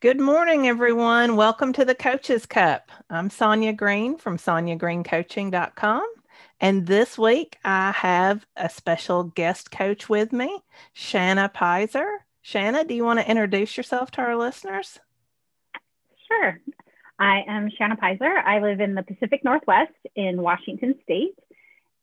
Good 0.00 0.20
morning, 0.20 0.68
everyone. 0.68 1.34
Welcome 1.34 1.72
to 1.72 1.84
the 1.84 1.92
Coaches 1.92 2.46
Cup. 2.46 2.92
I'm 3.10 3.30
Sonya 3.30 3.72
Green 3.72 4.16
from 4.16 4.36
sonyagreencoaching.com. 4.36 6.06
And 6.60 6.86
this 6.86 7.18
week 7.18 7.58
I 7.64 7.90
have 7.90 8.46
a 8.56 8.68
special 8.68 9.24
guest 9.24 9.72
coach 9.72 10.08
with 10.08 10.32
me, 10.32 10.60
Shanna 10.92 11.50
Pyzer. 11.52 12.18
Shanna, 12.42 12.84
do 12.84 12.94
you 12.94 13.04
want 13.04 13.18
to 13.18 13.28
introduce 13.28 13.76
yourself 13.76 14.12
to 14.12 14.20
our 14.20 14.36
listeners? 14.36 15.00
Sure. 16.28 16.60
I 17.18 17.42
am 17.48 17.68
Shanna 17.76 17.96
Pyzer. 17.96 18.40
I 18.44 18.60
live 18.60 18.78
in 18.78 18.94
the 18.94 19.02
Pacific 19.02 19.42
Northwest 19.42 19.90
in 20.14 20.40
Washington 20.40 20.94
State, 21.02 21.34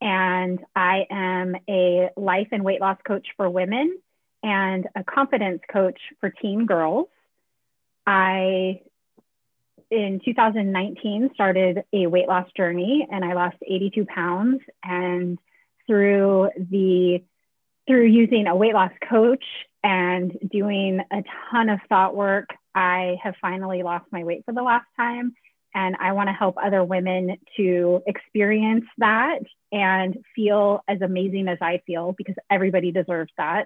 and 0.02 0.60
I 0.76 1.06
am 1.10 1.56
a 1.70 2.10
life 2.18 2.50
and 2.52 2.66
weight 2.66 2.82
loss 2.82 2.98
coach 3.08 3.28
for 3.38 3.50
women 3.50 3.98
and 4.44 4.86
a 4.98 5.04
confidence 5.06 5.62
coach 5.72 6.00
for 6.20 6.30
teen 6.30 6.66
girls. 6.66 7.08
I, 8.06 8.82
in 9.90 10.22
2019, 10.24 11.32
started 11.34 11.84
a 11.94 12.08
weight 12.08 12.28
loss 12.28 12.48
journey 12.56 13.08
and 13.10 13.24
I 13.24 13.34
lost 13.34 13.58
82 13.66 14.06
pounds. 14.06 14.62
And 14.84 15.38
through 15.88 16.50
the 16.58 17.24
through 17.88 18.08
using 18.08 18.48
a 18.48 18.56
weight 18.56 18.74
loss 18.74 18.92
coach 19.08 19.44
and 19.84 20.36
doing 20.52 21.02
a 21.12 21.24
ton 21.52 21.70
of 21.70 21.80
thought 21.88 22.16
work, 22.16 22.50
I 22.74 23.18
have 23.22 23.36
finally 23.40 23.84
lost 23.84 24.06
my 24.12 24.24
weight 24.24 24.44
for 24.46 24.54
the 24.54 24.64
last 24.64 24.88
time. 24.98 25.36
And 25.76 25.96
I 26.00 26.14
want 26.14 26.30
to 26.30 26.34
help 26.34 26.56
other 26.58 26.84
women 26.84 27.38
to 27.58 28.02
experience 28.08 28.86
that 28.98 29.40
and 29.72 30.18
feel 30.36 30.82
as 30.88 31.02
amazing 31.02 31.48
as 31.48 31.58
I 31.62 31.82
feel 31.86 32.16
because 32.18 32.36
everybody 32.50 32.92
deserves 32.92 33.32
that. 33.38 33.66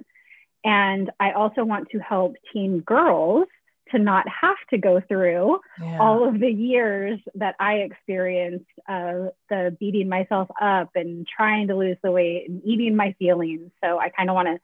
And 0.64 1.12
I 1.20 1.32
also 1.32 1.64
want 1.64 1.90
to 1.92 2.00
help 2.00 2.36
teen 2.52 2.82
girls 2.82 3.46
to 3.92 4.00
not 4.00 4.26
have 4.28 4.58
to 4.70 4.78
go 4.78 5.02
through 5.08 5.60
yeah. 5.82 6.00
all 6.00 6.28
of 6.28 6.40
the 6.40 6.50
years 6.50 7.20
that 7.36 7.56
I 7.60 7.76
experienced 7.76 8.66
uh, 8.88 9.30
the 9.50 9.76
beating 9.80 10.10
myself 10.10 10.50
up 10.62 10.92
and 10.96 11.28
trying 11.28 11.68
to 11.68 11.76
lose 11.76 11.98
the 12.04 12.12
weight 12.12 12.50
and 12.50 12.62
eating 12.64 12.96
my 12.96 13.16
feelings. 13.20 13.72
So 13.84 14.00
I 14.00 14.10
kind 14.10 14.30
of 14.30 14.36
want 14.36 14.48
to 14.48 14.60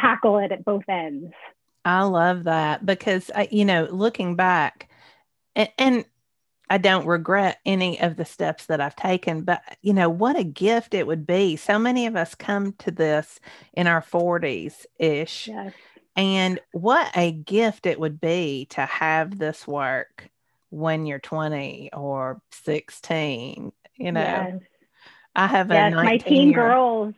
tackle 0.00 0.38
it 0.38 0.52
at 0.52 0.64
both 0.64 0.84
ends. 0.88 1.32
I 1.84 2.02
love 2.02 2.44
that 2.44 2.84
because, 2.84 3.30
uh, 3.34 3.46
you 3.50 3.64
know, 3.64 3.88
looking 3.90 4.36
back, 4.36 4.88
and, 5.56 5.70
and 5.78 6.04
I 6.70 6.78
don't 6.78 7.06
regret 7.06 7.58
any 7.66 8.00
of 8.00 8.16
the 8.16 8.24
steps 8.24 8.66
that 8.66 8.80
I've 8.80 8.94
taken, 8.94 9.42
but 9.42 9.60
you 9.82 9.92
know, 9.92 10.08
what 10.08 10.38
a 10.38 10.44
gift 10.44 10.94
it 10.94 11.06
would 11.06 11.26
be. 11.26 11.56
So 11.56 11.80
many 11.80 12.06
of 12.06 12.14
us 12.14 12.36
come 12.36 12.74
to 12.74 12.92
this 12.92 13.40
in 13.72 13.88
our 13.88 14.00
40s 14.00 14.86
ish. 14.98 15.48
Yes. 15.48 15.72
And 16.20 16.60
what 16.72 17.10
a 17.16 17.32
gift 17.32 17.86
it 17.86 17.98
would 17.98 18.20
be 18.20 18.66
to 18.70 18.82
have 18.84 19.38
this 19.38 19.66
work 19.66 20.28
when 20.68 21.06
you're 21.06 21.18
20 21.18 21.90
or 21.94 22.42
16. 22.64 23.72
You 23.96 24.12
know, 24.12 24.20
yes. 24.20 24.60
I 25.34 25.46
have 25.46 25.70
yes, 25.70 25.94
my 25.94 26.18
teen 26.18 26.50
year... 26.50 26.68
girls. 26.68 27.14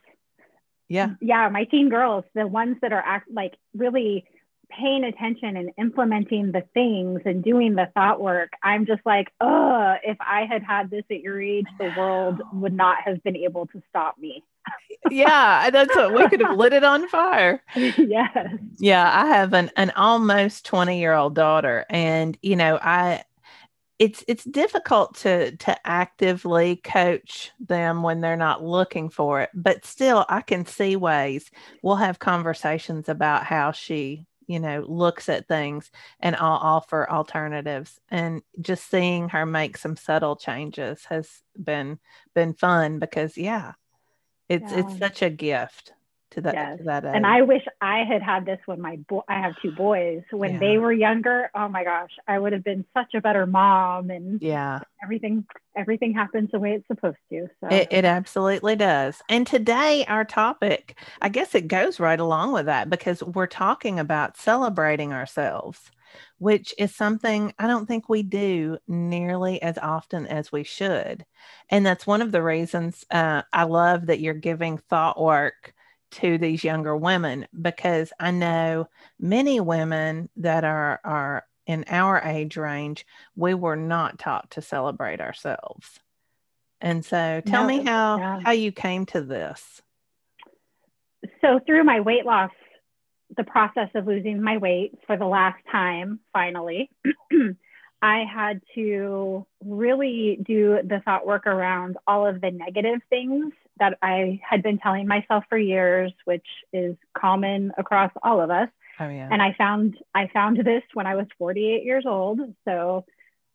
Yeah. 0.89 1.15
Yeah. 1.21 1.49
My 1.49 1.65
teen 1.65 1.89
girls, 1.89 2.25
the 2.37 2.47
ones 2.47 2.77
that 2.83 2.93
are 2.93 3.03
act 3.05 3.29
like 3.29 3.57
really 3.75 4.25
paying 4.71 5.03
attention 5.03 5.57
and 5.57 5.71
implementing 5.79 6.53
the 6.53 6.63
things 6.73 7.23
and 7.25 7.43
doing 7.43 7.75
the 7.75 7.89
thought 7.95 8.21
work, 8.21 8.53
I'm 8.63 8.87
just 8.87 9.03
like, 9.05 9.33
oh, 9.41 9.95
if 10.05 10.17
I 10.21 10.45
had 10.49 10.63
had 10.63 10.91
this 10.91 11.05
at 11.11 11.23
your 11.23 11.43
age, 11.43 11.67
the 11.77 11.93
world 11.99 12.41
would 12.53 12.73
not 12.73 12.99
have 13.05 13.21
been 13.25 13.37
able 13.37 13.67
to 13.67 13.83
stop 13.89 14.17
me. 14.17 14.45
Yeah, 15.11 15.71
that's 15.71 15.95
what 15.95 16.15
we 16.15 16.29
could 16.29 16.41
have 16.41 16.57
lit 16.57 16.73
it 16.73 16.85
on 16.85 17.09
fire. 17.09 17.63
yes. 17.75 18.49
Yeah, 18.79 19.11
I 19.13 19.27
have 19.27 19.53
an 19.55 19.71
an 19.77 19.91
almost 19.97 20.65
20 20.67 20.99
year 20.99 21.13
old 21.13 21.35
daughter, 21.35 21.85
and 21.91 22.37
you 22.43 22.57
know, 22.57 22.79
I 22.81 23.25
it's 23.99 24.25
it's 24.27 24.43
difficult 24.43 25.15
to 25.15 25.55
to 25.59 25.77
actively 25.87 26.77
coach 26.77 27.53
them 27.61 28.03
when 28.03 28.21
they're 28.21 28.37
not 28.37 28.65
looking 28.65 29.09
for 29.09 29.43
it 29.43 29.51
but 29.55 29.85
still 29.85 30.27
i 30.29 30.41
can 30.41 30.67
see 30.67 30.97
ways 30.97 31.51
we'll 31.83 31.95
have 31.95 32.19
conversations 32.19 33.09
about 33.09 33.45
how 33.45 33.71
she 33.71 34.27
you 34.49 34.59
know 34.59 34.85
looks 34.89 35.29
at 35.29 35.47
things 35.47 35.89
and 36.19 36.35
i'll 36.35 36.59
offer 36.61 37.09
alternatives 37.09 38.01
and 38.11 38.43
just 38.61 38.91
seeing 38.91 39.29
her 39.29 39.47
make 39.47 39.77
some 39.77 39.97
subtle 39.97 40.35
changes 40.35 41.05
has 41.05 41.29
been 41.63 41.99
been 42.35 42.55
fun 42.55 42.99
because 42.99 43.37
yeah 43.37 43.73
it's 44.49 44.71
yeah. 44.71 44.81
it's 44.81 44.99
such 44.99 45.23
a 45.23 45.31
gift 45.31 45.93
to 46.33 46.41
that 46.41 46.55
yes. 46.55 46.79
to 46.79 46.85
that 46.85 47.05
age. 47.05 47.13
and 47.15 47.27
i 47.27 47.43
wish 47.43 47.63
i 47.81 48.05
had 48.05 48.23
had 48.23 48.47
this 48.47 48.59
when 48.67 48.81
my 48.81 48.97
boy 49.09 49.21
i 49.29 49.41
have 49.41 49.55
two 49.61 49.71
boys 49.73 50.23
when 50.31 50.55
yeah. 50.55 50.59
they 50.59 50.79
were 50.79 50.93
younger 50.93 51.51
oh 51.55 51.69
my 51.69 51.85
gosh 51.85 52.11
i 52.27 52.39
would 52.39 52.53
have 52.53 52.65
been 52.65 52.85
such 52.95 53.15
a 53.15 53.21
better 53.21 53.47
mom 53.47 54.11
and 54.11 54.41
yeah 54.41 54.81
everything 55.03 55.45
everything 55.77 56.13
happens 56.13 56.51
the 56.53 56.59
way 56.59 56.73
it's 56.73 56.87
supposed 56.87 57.17
to 57.31 57.49
so 57.61 57.69
it, 57.69 57.89
it 57.91 58.05
absolutely 58.05 58.77
does 58.77 59.23
and 59.29 59.47
today 59.47 60.05
our 60.07 60.25
topic 60.25 60.97
i 61.21 61.29
guess 61.29 61.55
it 61.55 61.69
goes 61.69 62.01
right 62.01 62.21
along 62.21 62.53
with 62.53 62.67
that 62.67 62.89
because 62.89 63.23
we're 63.23 63.47
talking 63.47 63.99
about 63.99 64.37
celebrating 64.37 65.13
ourselves 65.13 65.91
which 66.39 66.75
is 66.79 66.95
something 66.95 67.53
I 67.59 67.67
don't 67.67 67.87
think 67.87 68.09
we 68.09 68.23
do 68.23 68.79
nearly 68.87 69.61
as 69.63 69.79
often 69.79 70.27
as 70.27 70.53
we 70.53 70.65
should. 70.65 71.25
And 71.71 71.85
that's 71.85 72.07
one 72.07 72.23
of 72.23 72.33
the 72.33 72.43
reasons 72.43 73.05
uh, 73.11 73.43
I 73.53 73.65
love 73.65 74.07
that 74.07 74.21
you're 74.21 74.35
giving 74.35 74.79
thought 74.79 75.21
work 75.21 75.75
to 76.13 76.39
these 76.39 76.63
younger 76.63 76.97
women 76.97 77.47
because 77.61 78.13
I 78.21 78.31
know 78.31 78.89
many 79.19 79.61
women 79.61 80.29
that 80.37 80.65
are 80.65 81.01
are 81.05 81.45
in 81.67 81.85
our 81.89 82.21
age 82.21 82.57
range, 82.57 83.07
we 83.37 83.55
were 83.55 83.77
not 83.77 84.19
taught 84.19 84.51
to 84.53 84.63
celebrate 84.63 85.21
ourselves. 85.21 86.01
And 86.81 87.05
so 87.05 87.41
tell 87.47 87.63
no, 87.63 87.69
me 87.69 87.85
how 87.85 88.19
yeah. 88.19 88.41
how 88.41 88.51
you 88.51 88.73
came 88.73 89.07
to 89.07 89.23
this. 89.23 89.81
So 91.41 91.61
through 91.65 91.85
my 91.85 92.01
weight 92.01 92.27
loss, 92.27 92.51
the 93.37 93.45
process 93.45 93.89
of 93.95 94.07
losing 94.07 94.43
my 94.43 94.57
weight 94.57 94.99
for 95.07 95.17
the 95.17 95.27
last 95.27 95.59
time, 95.71 96.21
finally, 96.33 96.91
I 98.03 98.25
had 98.25 98.61
to 98.75 99.47
really 99.65 100.39
do 100.45 100.81
the 100.83 101.01
thought 101.05 101.27
work 101.27 101.47
around 101.47 101.97
all 102.07 102.27
of 102.27 102.41
the 102.41 102.51
negative 102.51 103.01
things 103.09 103.53
that 103.79 103.97
I 104.03 104.41
had 104.49 104.63
been 104.63 104.79
telling 104.79 105.07
myself 105.07 105.45
for 105.49 105.57
years, 105.57 106.13
which 106.25 106.47
is 106.73 106.97
common 107.17 107.73
across 107.79 108.11
all 108.23 108.41
of 108.41 108.51
us. 108.51 108.69
Oh, 108.99 109.09
yeah. 109.09 109.29
And 109.31 109.41
I 109.41 109.55
found 109.57 109.97
I 110.15 110.29
found 110.33 110.59
this 110.59 110.83
when 110.95 111.07
I 111.07 111.15
was 111.15 111.27
48 111.39 111.85
years 111.85 112.05
old. 112.07 112.41
So 112.65 113.05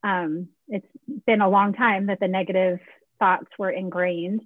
um, 0.04 0.48
it's 0.68 0.88
been 1.26 1.42
a 1.42 1.50
long 1.50 1.74
time 1.74 2.08
that 2.08 2.20
the 2.20 2.28
negative 2.28 2.80
thoughts 3.20 3.48
were 3.60 3.70
ingrained. 3.70 4.42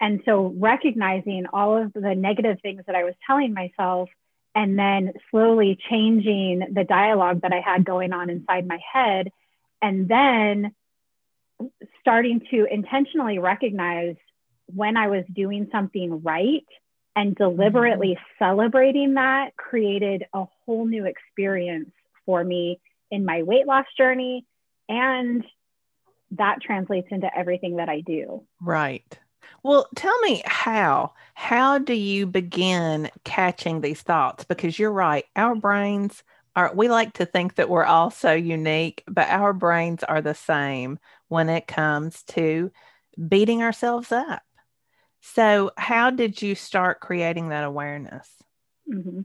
And 0.00 0.20
so 0.24 0.52
recognizing 0.56 1.46
all 1.52 1.76
of 1.76 1.92
the 1.92 2.14
negative 2.14 2.58
things 2.62 2.82
that 2.86 2.96
I 2.96 3.04
was 3.04 3.14
telling 3.26 3.52
myself 3.52 4.08
and 4.54 4.78
then 4.78 5.12
slowly 5.30 5.78
changing 5.90 6.66
the 6.72 6.84
dialogue 6.84 7.40
that 7.42 7.52
I 7.52 7.60
had 7.60 7.84
going 7.84 8.12
on 8.12 8.30
inside 8.30 8.66
my 8.66 8.78
head 8.92 9.28
and 9.80 10.08
then 10.08 10.74
starting 12.00 12.40
to 12.50 12.66
intentionally 12.70 13.38
recognize 13.38 14.16
when 14.66 14.96
I 14.96 15.08
was 15.08 15.24
doing 15.32 15.68
something 15.72 16.22
right 16.22 16.66
and 17.14 17.34
deliberately 17.34 18.16
mm-hmm. 18.16 18.44
celebrating 18.44 19.14
that 19.14 19.56
created 19.56 20.24
a 20.32 20.44
whole 20.64 20.86
new 20.86 21.06
experience 21.06 21.90
for 22.24 22.42
me 22.42 22.80
in 23.10 23.24
my 23.24 23.42
weight 23.42 23.66
loss 23.66 23.86
journey. 23.96 24.46
And 24.88 25.44
that 26.32 26.62
translates 26.62 27.08
into 27.10 27.28
everything 27.36 27.76
that 27.76 27.88
I 27.88 28.00
do. 28.00 28.44
Right. 28.60 29.18
Well, 29.62 29.88
tell 29.94 30.18
me 30.20 30.42
how. 30.46 31.12
How 31.34 31.78
do 31.78 31.94
you 31.94 32.26
begin 32.26 33.10
catching 33.24 33.80
these 33.80 34.02
thoughts? 34.02 34.44
Because 34.44 34.78
you're 34.78 34.92
right, 34.92 35.24
our 35.36 35.54
brains 35.54 36.22
are, 36.54 36.72
we 36.74 36.88
like 36.88 37.14
to 37.14 37.26
think 37.26 37.54
that 37.54 37.68
we're 37.68 37.84
all 37.84 38.10
so 38.10 38.32
unique, 38.32 39.02
but 39.08 39.28
our 39.28 39.52
brains 39.52 40.02
are 40.04 40.20
the 40.20 40.34
same 40.34 40.98
when 41.28 41.48
it 41.48 41.66
comes 41.66 42.22
to 42.24 42.70
beating 43.28 43.62
ourselves 43.62 44.12
up. 44.12 44.42
So, 45.20 45.70
how 45.76 46.10
did 46.10 46.42
you 46.42 46.54
start 46.54 47.00
creating 47.00 47.50
that 47.50 47.64
awareness? 47.64 48.28
Mm-hmm. 48.92 49.20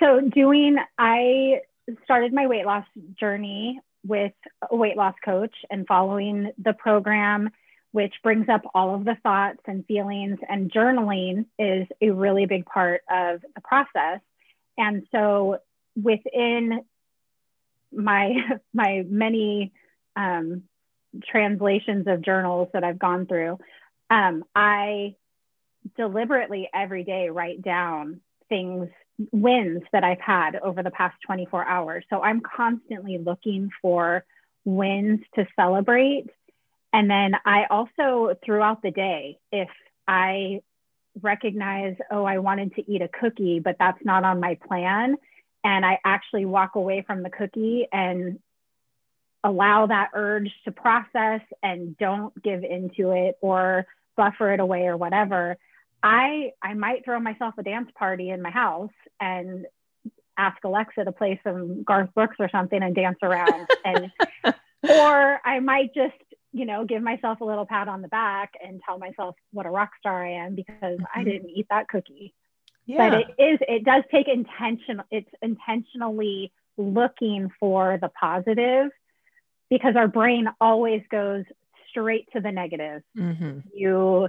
So, 0.00 0.20
doing, 0.20 0.76
I 0.98 1.60
started 2.04 2.32
my 2.32 2.46
weight 2.46 2.66
loss 2.66 2.84
journey 3.18 3.80
with 4.04 4.32
a 4.70 4.76
weight 4.76 4.96
loss 4.96 5.14
coach 5.24 5.54
and 5.70 5.86
following 5.86 6.52
the 6.58 6.72
program, 6.72 7.50
which 7.98 8.14
brings 8.22 8.48
up 8.48 8.62
all 8.76 8.94
of 8.94 9.04
the 9.04 9.16
thoughts 9.24 9.58
and 9.66 9.84
feelings, 9.86 10.38
and 10.48 10.70
journaling 10.70 11.46
is 11.58 11.84
a 12.00 12.10
really 12.10 12.46
big 12.46 12.64
part 12.64 13.00
of 13.10 13.40
the 13.56 13.60
process. 13.60 14.20
And 14.76 15.02
so, 15.10 15.58
within 16.00 16.82
my 17.92 18.36
my 18.72 19.04
many 19.08 19.72
um, 20.14 20.62
translations 21.28 22.06
of 22.06 22.22
journals 22.22 22.68
that 22.72 22.84
I've 22.84 23.00
gone 23.00 23.26
through, 23.26 23.58
um, 24.10 24.44
I 24.54 25.16
deliberately 25.96 26.68
every 26.72 27.02
day 27.02 27.30
write 27.30 27.62
down 27.62 28.20
things 28.48 28.90
wins 29.32 29.82
that 29.90 30.04
I've 30.04 30.20
had 30.20 30.54
over 30.54 30.84
the 30.84 30.92
past 30.92 31.16
24 31.26 31.66
hours. 31.66 32.04
So 32.10 32.22
I'm 32.22 32.42
constantly 32.42 33.18
looking 33.18 33.70
for 33.82 34.24
wins 34.64 35.18
to 35.34 35.48
celebrate. 35.56 36.26
And 36.92 37.10
then 37.10 37.34
I 37.44 37.66
also, 37.70 38.34
throughout 38.44 38.82
the 38.82 38.90
day, 38.90 39.38
if 39.52 39.68
I 40.06 40.62
recognize, 41.20 41.96
oh, 42.10 42.24
I 42.24 42.38
wanted 42.38 42.74
to 42.76 42.90
eat 42.90 43.02
a 43.02 43.08
cookie, 43.08 43.60
but 43.60 43.76
that's 43.78 44.02
not 44.04 44.24
on 44.24 44.40
my 44.40 44.58
plan, 44.66 45.16
and 45.64 45.84
I 45.84 45.98
actually 46.04 46.44
walk 46.44 46.76
away 46.76 47.02
from 47.06 47.22
the 47.22 47.30
cookie 47.30 47.88
and 47.92 48.38
allow 49.44 49.86
that 49.86 50.10
urge 50.14 50.50
to 50.64 50.72
process 50.72 51.40
and 51.62 51.96
don't 51.98 52.40
give 52.42 52.64
into 52.64 53.12
it 53.12 53.38
or 53.40 53.86
buffer 54.16 54.52
it 54.52 54.60
away 54.60 54.86
or 54.86 54.96
whatever 54.96 55.56
i 56.02 56.52
i 56.62 56.74
might 56.74 57.04
throw 57.04 57.20
myself 57.20 57.54
a 57.58 57.62
dance 57.62 57.88
party 57.96 58.30
in 58.30 58.42
my 58.42 58.50
house 58.50 58.90
and 59.20 59.66
ask 60.36 60.56
alexa 60.64 61.04
to 61.04 61.12
play 61.12 61.40
some 61.44 61.82
garth 61.84 62.12
brooks 62.14 62.36
or 62.38 62.48
something 62.50 62.82
and 62.82 62.94
dance 62.94 63.18
around. 63.22 63.66
And 63.84 64.10
or 64.88 65.40
i 65.44 65.60
might 65.60 65.94
just 65.94 66.14
you 66.52 66.64
know 66.64 66.84
give 66.84 67.02
myself 67.02 67.40
a 67.40 67.44
little 67.44 67.66
pat 67.66 67.88
on 67.88 68.02
the 68.02 68.08
back 68.08 68.52
and 68.64 68.80
tell 68.84 68.98
myself 68.98 69.34
what 69.52 69.66
a 69.66 69.70
rock 69.70 69.90
star 69.98 70.24
i 70.24 70.32
am 70.32 70.54
because 70.54 70.74
mm-hmm. 70.82 71.18
i 71.20 71.24
didn't 71.24 71.50
eat 71.50 71.66
that 71.70 71.88
cookie 71.88 72.34
yeah. 72.86 73.10
but 73.10 73.20
it 73.20 73.26
is 73.42 73.58
it 73.68 73.84
does 73.84 74.02
take 74.10 74.28
intention 74.28 75.02
it's 75.10 75.30
intentionally 75.42 76.52
looking 76.78 77.50
for 77.60 77.98
the 78.00 78.08
positive 78.08 78.90
because 79.70 79.96
our 79.96 80.08
brain 80.08 80.46
always 80.60 81.02
goes 81.10 81.44
straight 81.90 82.28
to 82.32 82.40
the 82.40 82.52
negative. 82.52 83.02
Mm-hmm. 83.16 83.60
You, 83.74 84.28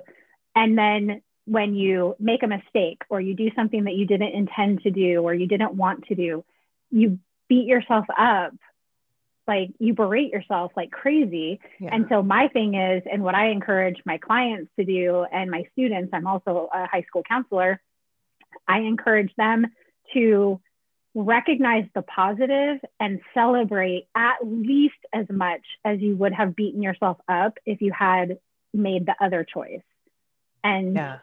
and 0.56 0.78
then 0.78 1.22
when 1.46 1.76
you 1.76 2.16
make 2.20 2.44
a 2.44 2.48
mistake 2.48 3.02
or 3.10 3.22
you 3.22 3.36
do 3.36 3.50
something 3.56 3.86
that 3.86 3.96
you 3.96 4.06
didn't 4.06 4.34
intend 4.34 4.82
to 4.84 4.92
do 4.92 5.22
or 5.22 5.34
you 5.34 5.48
didn't 5.48 5.74
want 5.74 6.06
to 6.06 6.16
do, 6.16 6.44
you 6.92 7.20
beat 7.48 7.68
yourself 7.68 8.06
up. 8.18 8.54
Like 9.50 9.72
you 9.80 9.96
berate 9.96 10.32
yourself 10.32 10.72
like 10.78 10.92
crazy. 10.92 11.60
Yeah. 11.80 11.90
And 11.92 12.06
so, 12.08 12.22
my 12.22 12.48
thing 12.50 12.76
is, 12.76 13.02
and 13.12 13.24
what 13.24 13.34
I 13.34 13.50
encourage 13.50 13.98
my 14.06 14.20
clients 14.20 14.72
to 14.78 14.86
do 14.86 15.26
and 15.32 15.50
my 15.50 15.64
students, 15.74 16.12
I'm 16.14 16.28
also 16.28 16.70
a 16.72 16.86
high 16.86 17.04
school 17.08 17.24
counselor, 17.28 17.82
I 18.68 18.82
encourage 18.82 19.34
them 19.36 19.66
to 20.14 20.62
recognize 21.16 21.86
the 21.96 22.04
positive 22.04 22.78
and 23.00 23.22
celebrate 23.34 24.08
at 24.16 24.36
least 24.44 25.02
as 25.12 25.26
much 25.30 25.64
as 25.84 26.00
you 26.00 26.16
would 26.16 26.34
have 26.34 26.56
beaten 26.56 26.84
yourself 26.84 27.18
up 27.28 27.58
if 27.66 27.82
you 27.82 27.92
had 27.92 28.38
made 28.72 29.08
the 29.08 29.16
other 29.20 29.44
choice. 29.44 29.82
And 30.64 30.96
yeah. 30.96 31.20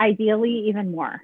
ideally 0.00 0.66
even 0.68 0.90
more. 0.90 1.22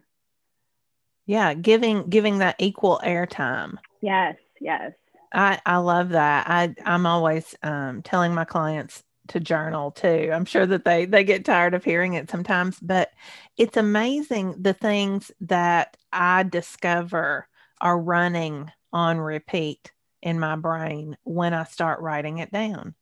Yeah, 1.26 1.54
giving 1.54 2.08
giving 2.08 2.38
that 2.38 2.54
equal 2.60 3.00
airtime. 3.04 3.78
Yes, 4.00 4.36
yes. 4.60 4.92
I 5.32 5.60
I 5.66 5.76
love 5.78 6.10
that. 6.10 6.48
I 6.48 6.74
I'm 6.84 7.06
always 7.06 7.54
um, 7.62 8.02
telling 8.02 8.34
my 8.34 8.44
clients 8.44 9.02
to 9.28 9.40
journal 9.40 9.90
too. 9.90 10.30
I'm 10.32 10.44
sure 10.44 10.66
that 10.66 10.84
they 10.84 11.04
they 11.04 11.24
get 11.24 11.44
tired 11.44 11.74
of 11.74 11.84
hearing 11.84 12.14
it 12.14 12.30
sometimes, 12.30 12.78
but 12.80 13.10
it's 13.56 13.76
amazing 13.76 14.62
the 14.62 14.72
things 14.72 15.30
that 15.42 15.96
I 16.12 16.42
discover 16.44 17.48
are 17.80 17.98
running 17.98 18.70
on 18.92 19.18
repeat 19.18 19.92
in 20.22 20.40
my 20.40 20.56
brain 20.56 21.16
when 21.24 21.54
I 21.54 21.64
start 21.64 22.00
writing 22.00 22.38
it 22.38 22.52
down. 22.52 22.94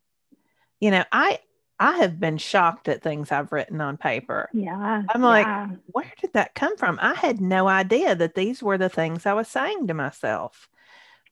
You 0.80 0.90
know, 0.90 1.04
I 1.12 1.38
I 1.78 1.98
have 1.98 2.20
been 2.20 2.38
shocked 2.38 2.88
at 2.88 3.02
things 3.02 3.32
I've 3.32 3.52
written 3.52 3.80
on 3.80 3.96
paper. 3.96 4.48
Yeah. 4.52 5.02
I'm 5.08 5.22
like, 5.22 5.46
yeah. 5.46 5.68
where 5.86 6.12
did 6.20 6.32
that 6.34 6.54
come 6.54 6.76
from? 6.76 6.98
I 7.02 7.14
had 7.14 7.40
no 7.40 7.66
idea 7.66 8.14
that 8.14 8.34
these 8.34 8.62
were 8.62 8.78
the 8.78 8.88
things 8.88 9.26
I 9.26 9.32
was 9.32 9.48
saying 9.48 9.88
to 9.88 9.94
myself. 9.94 10.68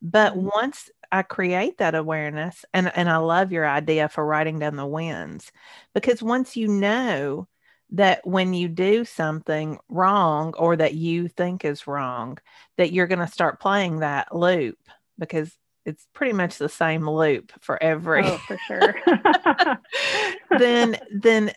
But 0.03 0.35
mm-hmm. 0.35 0.49
once 0.53 0.91
I 1.11 1.23
create 1.23 1.79
that 1.79 1.95
awareness, 1.95 2.65
and, 2.75 2.91
and 2.95 3.09
I 3.09 3.19
love 3.19 3.53
your 3.53 3.67
idea 3.67 4.09
for 4.09 4.27
writing 4.27 4.59
down 4.59 4.77
the 4.77 4.87
wins, 4.87 5.53
because 5.95 6.23
once 6.23 6.57
you 6.57 6.69
know 6.69 7.47
that 7.91 8.27
when 8.27 8.55
you 8.55 8.69
do 8.69 9.05
something 9.05 9.79
wrong 9.89 10.55
or 10.59 10.77
that 10.77 10.95
you 10.95 11.29
think 11.29 11.65
is 11.65 11.87
wrong, 11.87 12.39
that 12.79 12.93
you're 12.93 13.07
going 13.07 13.19
to 13.19 13.27
start 13.27 13.61
playing 13.61 14.01
that 14.01 14.35
loop 14.35 14.79
because 15.19 15.55
it's 15.85 16.07
pretty 16.15 16.33
much 16.33 16.59
the 16.59 16.69
same 16.69 17.09
loop 17.09 17.53
for 17.61 17.81
every 17.83 18.25
oh, 18.25 18.39
for 18.47 18.59
sure. 18.67 18.95
Then 20.59 20.97
then 21.15 21.53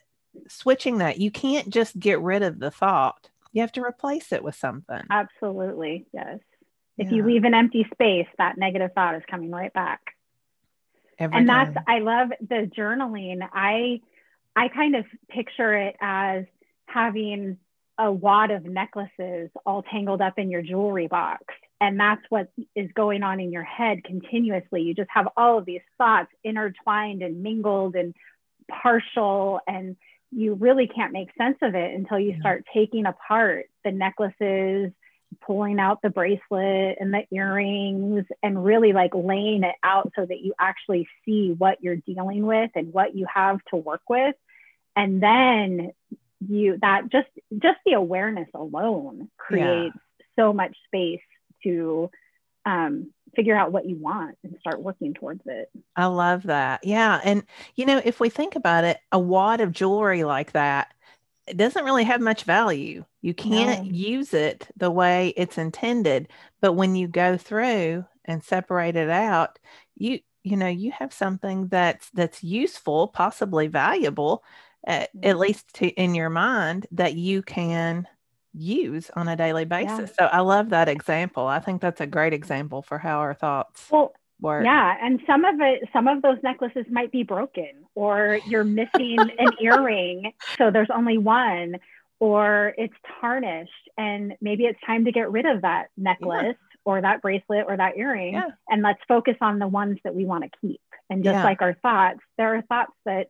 switching 0.49 0.97
that 0.97 1.19
you 1.19 1.31
can't 1.31 1.69
just 1.69 1.97
get 1.97 2.19
rid 2.19 2.43
of 2.43 2.59
the 2.59 2.71
thought. 2.71 3.29
You 3.53 3.61
have 3.61 3.71
to 3.73 3.81
replace 3.81 4.33
it 4.33 4.43
with 4.43 4.55
something. 4.55 5.01
Absolutely 5.09 6.05
yes 6.11 6.39
if 6.97 7.09
yeah. 7.09 7.17
you 7.17 7.23
leave 7.23 7.43
an 7.43 7.53
empty 7.53 7.85
space 7.93 8.27
that 8.37 8.57
negative 8.57 8.91
thought 8.93 9.15
is 9.15 9.23
coming 9.29 9.51
right 9.51 9.73
back 9.73 10.01
every 11.19 11.37
and 11.37 11.47
time. 11.47 11.73
that's 11.73 11.85
i 11.87 11.99
love 11.99 12.29
the 12.41 12.69
journaling 12.77 13.39
i 13.53 13.99
I 14.55 14.69
kind 14.69 14.95
of 14.95 15.05
picture 15.29 15.75
it 15.75 15.95
as 15.99 16.45
having 16.85 17.57
a 17.97 18.11
wad 18.11 18.51
of 18.51 18.65
necklaces 18.65 19.49
all 19.65 19.83
tangled 19.83 20.21
up 20.21 20.37
in 20.37 20.49
your 20.49 20.61
jewelry 20.61 21.07
box. 21.07 21.43
And 21.81 21.99
that's 21.99 22.21
what 22.29 22.49
is 22.75 22.89
going 22.93 23.21
on 23.21 23.39
in 23.39 23.51
your 23.51 23.63
head 23.63 24.03
continuously. 24.03 24.81
You 24.81 24.93
just 24.93 25.09
have 25.13 25.27
all 25.35 25.57
of 25.57 25.65
these 25.65 25.81
thoughts 25.97 26.29
intertwined 26.43 27.21
and 27.21 27.43
mingled 27.43 27.95
and 27.95 28.15
partial, 28.69 29.59
and 29.67 29.97
you 30.31 30.53
really 30.53 30.87
can't 30.87 31.11
make 31.11 31.29
sense 31.37 31.57
of 31.61 31.75
it 31.75 31.93
until 31.93 32.17
you 32.17 32.39
start 32.39 32.63
taking 32.73 33.05
apart 33.05 33.65
the 33.83 33.91
necklaces, 33.91 34.91
pulling 35.41 35.79
out 35.79 36.01
the 36.01 36.09
bracelet 36.09 36.97
and 36.99 37.13
the 37.13 37.25
earrings, 37.31 38.25
and 38.43 38.63
really 38.63 38.93
like 38.93 39.11
laying 39.13 39.63
it 39.63 39.75
out 39.83 40.11
so 40.15 40.25
that 40.25 40.41
you 40.41 40.53
actually 40.59 41.07
see 41.25 41.53
what 41.57 41.81
you're 41.81 41.95
dealing 41.95 42.45
with 42.45 42.71
and 42.75 42.93
what 42.93 43.15
you 43.15 43.25
have 43.33 43.59
to 43.69 43.75
work 43.75 44.01
with 44.09 44.35
and 44.95 45.21
then 45.21 45.91
you 46.47 46.77
that 46.81 47.09
just 47.11 47.27
just 47.57 47.77
the 47.85 47.93
awareness 47.93 48.49
alone 48.53 49.29
creates 49.37 49.95
yeah. 49.95 50.25
so 50.37 50.53
much 50.53 50.75
space 50.87 51.21
to 51.63 52.09
um, 52.65 53.11
figure 53.35 53.55
out 53.55 53.71
what 53.71 53.85
you 53.85 53.95
want 53.95 54.37
and 54.43 54.55
start 54.59 54.81
working 54.81 55.13
towards 55.13 55.41
it. 55.45 55.69
I 55.95 56.05
love 56.05 56.43
that. 56.43 56.83
Yeah. 56.83 57.19
And, 57.23 57.43
you 57.75 57.85
know, 57.85 58.01
if 58.03 58.19
we 58.19 58.29
think 58.29 58.55
about 58.55 58.83
it, 58.83 58.97
a 59.11 59.19
wad 59.19 59.61
of 59.61 59.71
jewelry 59.71 60.23
like 60.23 60.53
that, 60.53 60.91
it 61.47 61.57
doesn't 61.57 61.85
really 61.85 62.03
have 62.03 62.21
much 62.21 62.43
value. 62.43 63.05
You 63.21 63.33
can't 63.33 63.85
no. 63.85 63.91
use 63.91 64.33
it 64.33 64.67
the 64.77 64.91
way 64.91 65.33
it's 65.37 65.57
intended. 65.57 66.29
But 66.61 66.73
when 66.73 66.95
you 66.95 67.07
go 67.07 67.37
through 67.37 68.05
and 68.25 68.43
separate 68.43 68.95
it 68.95 69.09
out, 69.09 69.59
you, 69.95 70.19
you 70.43 70.57
know, 70.57 70.67
you 70.67 70.91
have 70.91 71.13
something 71.13 71.67
that's 71.67 72.09
that's 72.11 72.43
useful, 72.43 73.07
possibly 73.07 73.67
valuable, 73.67 74.43
at, 74.85 75.03
at 75.03 75.13
mm-hmm. 75.13 75.39
least 75.39 75.73
to, 75.75 75.87
in 75.87 76.15
your 76.15 76.29
mind 76.29 76.87
that 76.91 77.15
you 77.15 77.41
can 77.41 78.07
use 78.53 79.11
on 79.15 79.27
a 79.27 79.35
daily 79.35 79.65
basis. 79.65 80.11
Yeah. 80.17 80.29
So 80.29 80.35
I 80.35 80.39
love 80.39 80.69
that 80.69 80.87
example. 80.87 81.45
I 81.45 81.59
think 81.59 81.81
that's 81.81 82.01
a 82.01 82.07
great 82.07 82.33
example 82.33 82.81
for 82.81 82.97
how 82.97 83.19
our 83.19 83.33
thoughts 83.33 83.87
well, 83.91 84.13
Yeah, 84.63 84.95
and 85.01 85.21
some 85.27 85.45
of 85.45 85.55
it 85.59 85.89
some 85.93 86.07
of 86.07 86.21
those 86.21 86.37
necklaces 86.43 86.85
might 86.89 87.11
be 87.11 87.23
broken 87.23 87.85
or 87.95 88.39
you're 88.47 88.63
missing 88.63 89.17
an 89.39 89.51
earring 89.61 90.33
so 90.57 90.71
there's 90.71 90.89
only 90.93 91.17
one 91.17 91.75
or 92.19 92.73
it's 92.77 92.93
tarnished 93.19 93.71
and 93.97 94.33
maybe 94.41 94.63
it's 94.63 94.79
time 94.85 95.05
to 95.05 95.11
get 95.11 95.31
rid 95.31 95.45
of 95.45 95.61
that 95.61 95.87
necklace 95.97 96.55
yeah. 96.57 96.77
or 96.85 97.01
that 97.01 97.21
bracelet 97.21 97.65
or 97.67 97.75
that 97.75 97.97
earring 97.97 98.33
yeah. 98.33 98.49
and 98.69 98.81
let's 98.81 98.99
focus 99.07 99.35
on 99.41 99.59
the 99.59 99.67
ones 99.67 99.97
that 100.03 100.15
we 100.15 100.25
want 100.25 100.43
to 100.43 100.49
keep. 100.61 100.81
And 101.09 101.23
just 101.23 101.43
like 101.43 101.61
our 101.61 101.75
thoughts, 101.75 102.19
there 102.37 102.55
are 102.55 102.61
thoughts 102.63 102.93
that 103.05 103.27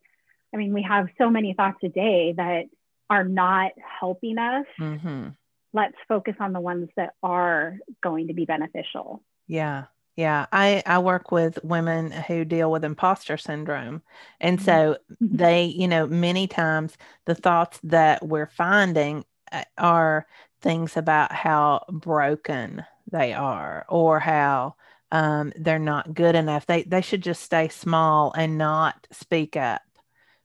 I 0.54 0.58
mean, 0.58 0.74
we 0.74 0.84
have 0.84 1.08
so 1.18 1.30
many 1.30 1.54
thoughts 1.54 1.80
a 1.84 1.90
day 1.90 2.34
that 2.38 2.66
are 3.10 3.26
not 3.26 3.72
helping 4.00 4.38
us. 4.38 4.66
Mm-hmm. 4.80 5.30
Let's 5.74 5.98
focus 6.08 6.36
on 6.40 6.54
the 6.54 6.62
ones 6.62 6.88
that 6.96 7.14
are 7.22 7.78
going 8.02 8.28
to 8.28 8.34
be 8.34 8.46
beneficial. 8.46 9.22
Yeah. 9.48 9.86
Yeah, 10.16 10.46
I, 10.52 10.82
I 10.86 11.00
work 11.00 11.32
with 11.32 11.60
women 11.64 12.10
who 12.12 12.46
deal 12.46 12.72
with 12.72 12.86
imposter 12.86 13.36
syndrome. 13.36 14.02
And 14.40 14.62
so 14.62 14.98
mm-hmm. 15.12 15.36
they, 15.36 15.66
you 15.66 15.90
know, 15.90 16.08
many 16.08 16.48
times 16.48 16.98
the 17.26 17.36
thoughts 17.36 17.80
that 17.84 18.26
we're 18.26 18.50
finding 18.50 19.26
uh, 19.52 19.64
are 19.78 20.26
things 20.62 20.96
about 20.96 21.34
how 21.34 21.84
broken 21.90 22.86
they 23.12 23.34
are 23.34 23.86
or 23.90 24.20
how 24.20 24.76
um, 25.12 25.52
they're 25.58 25.80
not 25.80 26.14
good 26.14 26.36
enough. 26.36 26.66
They, 26.66 26.84
they 26.84 27.02
should 27.02 27.22
just 27.22 27.44
stay 27.44 27.68
small 27.68 28.34
and 28.38 28.58
not 28.58 29.08
speak 29.12 29.58
up 29.58 29.82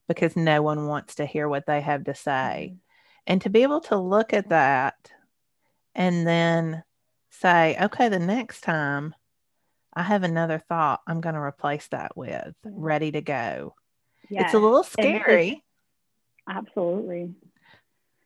because 0.09 0.35
no 0.35 0.63
one 0.63 0.89
wants 0.89 1.15
to 1.17 1.27
hear 1.27 1.49
what 1.49 1.67
they 1.67 1.81
have 1.81 2.05
to 2.05 2.15
say. 2.17 2.73
Mm-hmm. 2.73 2.77
And 3.29 3.41
to 3.43 3.51
be 3.51 3.63
able 3.63 3.83
to 3.83 3.97
look 3.97 4.33
at 4.33 4.49
that 4.49 5.13
and 5.95 6.27
then 6.27 6.83
say, 7.31 7.77
okay, 7.81 8.09
the 8.09 8.19
next 8.19 8.63
time 8.63 9.15
I 9.95 10.03
have 10.03 10.23
another 10.23 10.59
thought, 10.59 11.01
I'm 11.07 11.21
going 11.21 11.35
to 11.35 11.41
replace 11.41 11.89
that 11.89 12.17
with 12.17 12.55
mm. 12.67 12.73
ready 12.77 13.11
to 13.13 13.21
go. 13.21 13.75
Yes. 14.29 14.47
It's 14.47 14.55
a 14.55 14.59
little 14.59 14.85
scary. 14.85 15.65
Absolutely. 16.49 17.35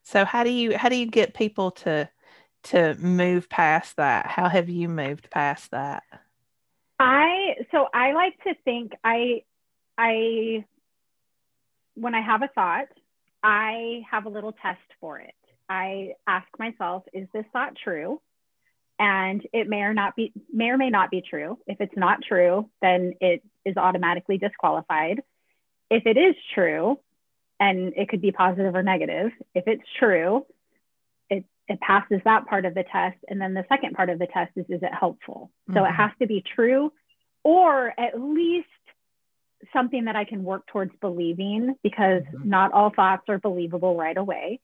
So 0.03 0.25
how 0.25 0.45
do 0.45 0.51
you 0.51 0.77
how 0.77 0.89
do 0.89 0.97
you 0.97 1.07
get 1.07 1.35
people 1.35 1.71
to 1.73 2.09
to 2.65 2.95
move 2.97 3.49
past 3.49 3.97
that? 3.97 4.27
How 4.27 4.49
have 4.49 4.69
you 4.69 4.89
moved 4.89 5.31
past 5.31 5.71
that? 5.71 6.03
I 6.99 7.57
so 7.71 7.89
I 7.93 8.13
like 8.13 8.43
to 8.45 8.55
think 8.65 8.93
I 9.03 9.43
I 9.97 10.65
when 11.95 12.15
I 12.15 12.21
have 12.21 12.43
a 12.43 12.49
thought, 12.49 12.89
I 13.43 14.03
have 14.11 14.27
a 14.27 14.29
little 14.29 14.53
test 14.53 14.81
for 15.01 15.19
it. 15.19 15.35
I 15.69 16.15
ask 16.27 16.47
myself, 16.59 17.05
is 17.13 17.29
this 17.33 17.45
thought 17.53 17.75
true? 17.83 18.21
And 18.99 19.45
it 19.53 19.69
may 19.69 19.83
or 19.83 19.95
not 19.95 20.15
be 20.15 20.33
may 20.53 20.71
or 20.71 20.77
may 20.77 20.91
not 20.91 21.11
be 21.11 21.21
true. 21.21 21.59
If 21.67 21.81
it's 21.81 21.97
not 21.97 22.23
true, 22.23 22.71
then 22.81 23.15
it 23.21 23.43
is 23.65 23.77
automatically 23.77 24.39
disqualified. 24.39 25.23
If 25.91 26.07
it 26.07 26.17
is 26.17 26.35
true, 26.55 26.99
and 27.61 27.93
it 27.97 28.09
could 28.09 28.21
be 28.21 28.33
positive 28.33 28.75
or 28.75 28.83
negative, 28.83 29.31
if 29.55 29.65
it's 29.67 29.83
true, 29.99 30.45
it, 31.31 31.45
it 31.69 31.81
passes 31.81 32.21
that 32.25 32.47
part 32.47 32.65
of 32.65 32.75
the 32.75 32.85
test. 32.85 33.17
And 33.29 33.41
then 33.41 33.55
the 33.55 33.65
second 33.69 33.95
part 33.95 34.11
of 34.11 34.19
the 34.19 34.27
test 34.27 34.53
is, 34.57 34.67
is 34.69 34.83
it 34.83 34.93
helpful? 34.93 35.51
Mm-hmm. 35.69 35.79
So 35.79 35.85
it 35.85 35.89
mm-hmm. 35.89 36.03
has 36.03 36.11
to 36.21 36.27
be 36.27 36.43
true 36.55 36.93
or 37.43 37.93
at 37.99 38.21
least 38.21 38.69
something 39.73 40.07
that 40.07 40.17
I 40.17 40.25
can 40.25 40.45
work 40.45 40.67
towards 40.67 40.93
believing 41.01 41.75
because 41.83 42.23
mm-hmm. 42.23 42.49
not 42.49 42.73
all 42.73 42.91
thoughts 42.91 43.25
are 43.29 43.39
believable 43.39 43.97
right 43.97 44.17
away. 44.17 44.61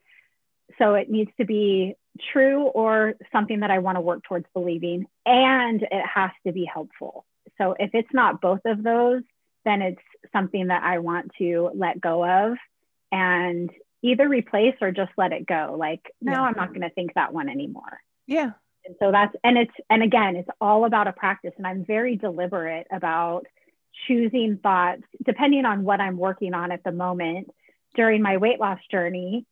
So 0.79 0.95
it 0.95 1.11
needs 1.11 1.31
to 1.39 1.45
be 1.45 1.95
true 2.33 2.63
or 2.63 3.15
something 3.33 3.61
that 3.61 3.71
I 3.71 3.79
want 3.79 3.97
to 3.97 4.01
work 4.01 4.23
towards 4.25 4.47
believing, 4.53 5.07
and 5.27 5.83
it 5.83 6.07
has 6.07 6.31
to 6.47 6.53
be 6.53 6.65
helpful. 6.65 7.25
So 7.59 7.75
if 7.79 7.91
it's 7.93 8.13
not 8.13 8.41
both 8.41 8.61
of 8.65 8.83
those, 8.83 9.23
then 9.65 9.83
it's 9.83 10.03
something 10.33 10.69
that 10.69 10.83
I 10.83 10.99
want 10.99 11.33
to 11.39 11.71
let 11.75 12.01
go 12.01 12.25
of 12.25 12.57
and 13.13 13.71
either 14.03 14.29
replace 14.29 14.77
or 14.81 14.91
just 14.93 15.13
let 15.17 15.33
it 15.33 15.47
go. 15.47 15.77
Like, 15.79 16.01
no, 16.21 16.33
yeah. 16.33 16.43
I'm 16.43 16.55
not 16.57 16.69
going 16.69 16.83
to 16.83 16.91
think 16.91 17.15
that 17.15 17.33
one 17.35 17.49
anymore. 17.49 18.01
Yeah. 18.27 18.53
And 18.87 18.97
so 18.99 19.13
that's, 19.13 19.35
and 19.45 19.59
it's, 19.59 19.75
and 19.91 20.03
again, 20.03 20.37
it's 20.37 20.49
all 20.61 20.87
about 20.87 21.07
a 21.07 21.13
practice. 21.13 21.53
And 21.59 21.67
I'm 21.67 21.85
very 21.85 22.17
deliberate 22.17 22.87
about 22.91 23.47
choosing 24.07 24.59
thoughts 24.63 25.03
depending 25.25 25.67
on 25.67 25.85
what 25.85 26.01
I'm 26.01 26.17
working 26.17 26.55
on 26.55 26.73
at 26.73 26.83
the 26.85 26.93
moment 26.93 27.51
during 27.95 28.23
my 28.23 28.39
weight 28.39 28.59
loss 28.59 28.79
journey, 28.91 29.45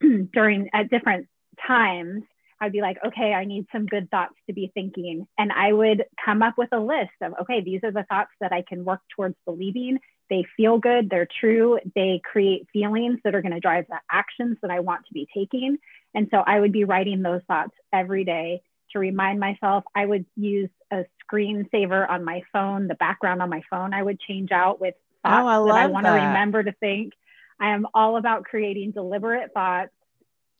during 0.32 0.70
at 0.72 0.90
different 0.90 1.26
times. 1.66 2.22
I'd 2.60 2.72
be 2.72 2.80
like, 2.80 2.96
okay, 3.04 3.34
I 3.34 3.44
need 3.44 3.66
some 3.70 3.84
good 3.84 4.10
thoughts 4.10 4.34
to 4.46 4.54
be 4.54 4.70
thinking. 4.72 5.26
And 5.36 5.52
I 5.52 5.72
would 5.72 6.04
come 6.24 6.42
up 6.42 6.54
with 6.56 6.70
a 6.72 6.78
list 6.80 7.12
of, 7.20 7.34
okay, 7.42 7.60
these 7.60 7.80
are 7.84 7.90
the 7.90 8.06
thoughts 8.08 8.30
that 8.40 8.52
I 8.52 8.62
can 8.62 8.84
work 8.84 9.00
towards 9.14 9.36
believing 9.44 9.98
they 10.28 10.44
feel 10.56 10.78
good, 10.78 11.08
they're 11.08 11.28
true, 11.40 11.78
they 11.94 12.20
create 12.24 12.66
feelings 12.72 13.20
that 13.24 13.34
are 13.34 13.42
going 13.42 13.54
to 13.54 13.60
drive 13.60 13.86
the 13.88 13.98
actions 14.10 14.58
that 14.62 14.70
I 14.70 14.80
want 14.80 15.06
to 15.06 15.14
be 15.14 15.28
taking. 15.32 15.78
And 16.14 16.28
so 16.30 16.38
I 16.38 16.58
would 16.58 16.72
be 16.72 16.84
writing 16.84 17.22
those 17.22 17.42
thoughts 17.46 17.72
every 17.92 18.24
day 18.24 18.62
to 18.92 18.98
remind 18.98 19.38
myself. 19.38 19.84
I 19.94 20.04
would 20.04 20.26
use 20.36 20.70
a 20.90 21.04
screensaver 21.24 22.08
on 22.08 22.24
my 22.24 22.42
phone, 22.52 22.88
the 22.88 22.94
background 22.94 23.42
on 23.42 23.50
my 23.50 23.62
phone, 23.70 23.94
I 23.94 24.02
would 24.02 24.20
change 24.20 24.50
out 24.52 24.80
with 24.80 24.94
thoughts 25.24 25.44
oh, 25.44 25.68
I 25.68 25.72
that 25.72 25.84
I 25.84 25.86
want 25.86 26.06
to 26.06 26.12
remember 26.12 26.62
to 26.62 26.72
think. 26.72 27.12
I 27.60 27.70
am 27.70 27.86
all 27.94 28.16
about 28.16 28.44
creating 28.44 28.90
deliberate 28.90 29.52
thoughts 29.54 29.92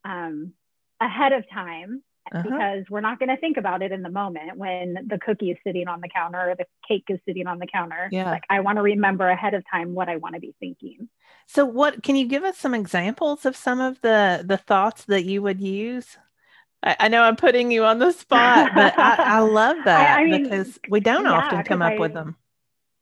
um, 0.04 0.52
ahead 1.00 1.32
of 1.32 1.48
time 1.50 2.02
uh-huh. 2.32 2.42
because 2.42 2.84
we're 2.90 3.00
not 3.00 3.18
going 3.18 3.28
to 3.28 3.36
think 3.36 3.56
about 3.56 3.82
it 3.82 3.92
in 3.92 4.02
the 4.02 4.10
moment 4.10 4.56
when 4.56 4.94
the 5.06 5.18
cookie 5.18 5.50
is 5.50 5.58
sitting 5.64 5.88
on 5.88 6.00
the 6.00 6.08
counter 6.08 6.50
or 6.50 6.54
the 6.56 6.66
cake 6.86 7.04
is 7.08 7.18
sitting 7.26 7.46
on 7.46 7.58
the 7.58 7.66
counter. 7.66 8.08
Yeah. 8.10 8.30
Like 8.30 8.44
I 8.50 8.60
want 8.60 8.76
to 8.76 8.82
remember 8.82 9.28
ahead 9.28 9.54
of 9.54 9.64
time 9.70 9.94
what 9.94 10.08
I 10.08 10.16
want 10.16 10.34
to 10.34 10.40
be 10.40 10.54
thinking. 10.58 11.08
So 11.46 11.64
what 11.64 12.02
can 12.02 12.16
you 12.16 12.26
give 12.26 12.44
us 12.44 12.58
some 12.58 12.74
examples 12.74 13.46
of 13.46 13.56
some 13.56 13.80
of 13.80 14.00
the 14.00 14.44
the 14.44 14.56
thoughts 14.56 15.04
that 15.04 15.24
you 15.24 15.42
would 15.42 15.60
use? 15.60 16.16
I, 16.82 16.96
I 17.00 17.08
know 17.08 17.22
I'm 17.22 17.36
putting 17.36 17.70
you 17.70 17.84
on 17.84 17.98
the 17.98 18.12
spot, 18.12 18.70
but 18.74 18.98
I, 18.98 19.16
I 19.18 19.38
love 19.40 19.76
that 19.84 20.18
I, 20.18 20.22
I 20.22 20.24
mean, 20.24 20.42
because 20.44 20.78
we 20.88 21.00
don't 21.00 21.24
yeah, 21.24 21.32
often 21.32 21.62
come 21.62 21.82
up 21.82 21.98
with 21.98 22.14
them. 22.14 22.36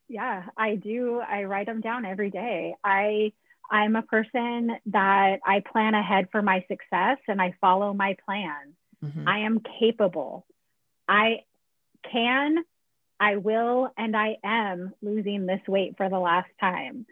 Yeah, 0.07 0.43
I 0.55 0.75
do. 0.75 1.19
I 1.19 1.45
write 1.45 1.65
them 1.65 1.81
down 1.81 2.05
every 2.05 2.29
day. 2.29 2.75
I 2.83 3.33
I'm 3.69 3.95
a 3.95 4.01
person 4.01 4.71
that 4.87 5.39
I 5.45 5.61
plan 5.71 5.93
ahead 5.93 6.29
for 6.31 6.41
my 6.41 6.65
success 6.67 7.17
and 7.27 7.41
I 7.41 7.55
follow 7.59 7.93
my 7.93 8.15
plan. 8.25 8.75
Mm-hmm. 9.03 9.27
I 9.27 9.39
am 9.39 9.61
capable. 9.79 10.45
I 11.07 11.43
can, 12.11 12.63
I 13.19 13.37
will, 13.37 13.91
and 13.97 14.15
I 14.15 14.37
am 14.43 14.93
losing 15.01 15.45
this 15.45 15.61
weight 15.67 15.97
for 15.97 16.09
the 16.09 16.19
last 16.19 16.49
time. 16.59 17.05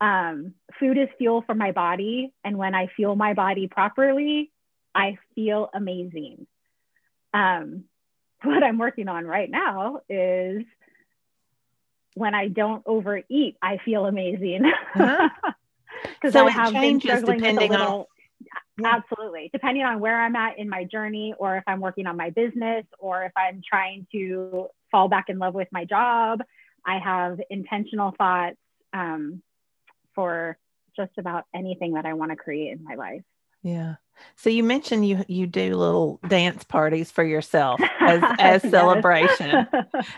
Um, 0.00 0.54
food 0.78 0.96
is 0.96 1.08
fuel 1.18 1.42
for 1.42 1.54
my 1.54 1.72
body. 1.72 2.32
And 2.44 2.56
when 2.56 2.74
I 2.74 2.88
fuel 2.94 3.16
my 3.16 3.34
body 3.34 3.66
properly, 3.66 4.50
I 4.94 5.18
feel 5.34 5.70
amazing. 5.74 6.46
Um, 7.34 7.84
what 8.42 8.62
I'm 8.62 8.78
working 8.78 9.08
on 9.08 9.24
right 9.24 9.50
now 9.50 10.00
is 10.08 10.64
when 12.14 12.34
I 12.34 12.48
don't 12.48 12.82
overeat, 12.86 13.56
I 13.62 13.78
feel 13.84 14.06
amazing. 14.06 14.70
Because 16.02 16.32
so 16.32 16.46
I 16.46 16.50
have 16.50 16.72
been 16.72 17.00
struggling 17.00 17.40
with 17.40 17.58
a 17.58 17.66
little, 17.66 17.86
on 17.86 18.04
yeah. 18.78 18.96
Absolutely. 18.96 19.50
Depending 19.52 19.84
on 19.84 20.00
where 20.00 20.20
I'm 20.20 20.36
at 20.36 20.58
in 20.58 20.68
my 20.68 20.84
journey, 20.84 21.34
or 21.38 21.56
if 21.56 21.64
I'm 21.66 21.80
working 21.80 22.06
on 22.06 22.16
my 22.16 22.30
business, 22.30 22.84
or 22.98 23.24
if 23.24 23.32
I'm 23.36 23.62
trying 23.68 24.06
to 24.12 24.68
fall 24.90 25.08
back 25.08 25.28
in 25.28 25.38
love 25.38 25.54
with 25.54 25.68
my 25.72 25.84
job, 25.84 26.42
I 26.86 26.98
have 26.98 27.40
intentional 27.50 28.14
thoughts 28.16 28.56
um, 28.92 29.42
for 30.14 30.56
just 30.96 31.12
about 31.18 31.44
anything 31.54 31.94
that 31.94 32.06
I 32.06 32.14
want 32.14 32.30
to 32.30 32.36
create 32.36 32.72
in 32.72 32.84
my 32.84 32.94
life. 32.94 33.22
Yeah. 33.62 33.96
So 34.36 34.50
you 34.50 34.64
mentioned 34.64 35.06
you 35.06 35.24
you 35.28 35.46
do 35.46 35.76
little 35.76 36.18
dance 36.28 36.64
parties 36.64 37.10
for 37.10 37.22
yourself 37.22 37.80
as 38.00 38.22
as 38.38 38.62
celebration. 38.62 39.66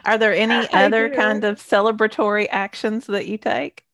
Are 0.04 0.18
there 0.18 0.32
any 0.32 0.68
other 0.72 1.10
kind 1.10 1.44
of 1.44 1.58
celebratory 1.58 2.46
actions 2.50 3.06
that 3.06 3.26
you 3.26 3.36
take? 3.38 3.84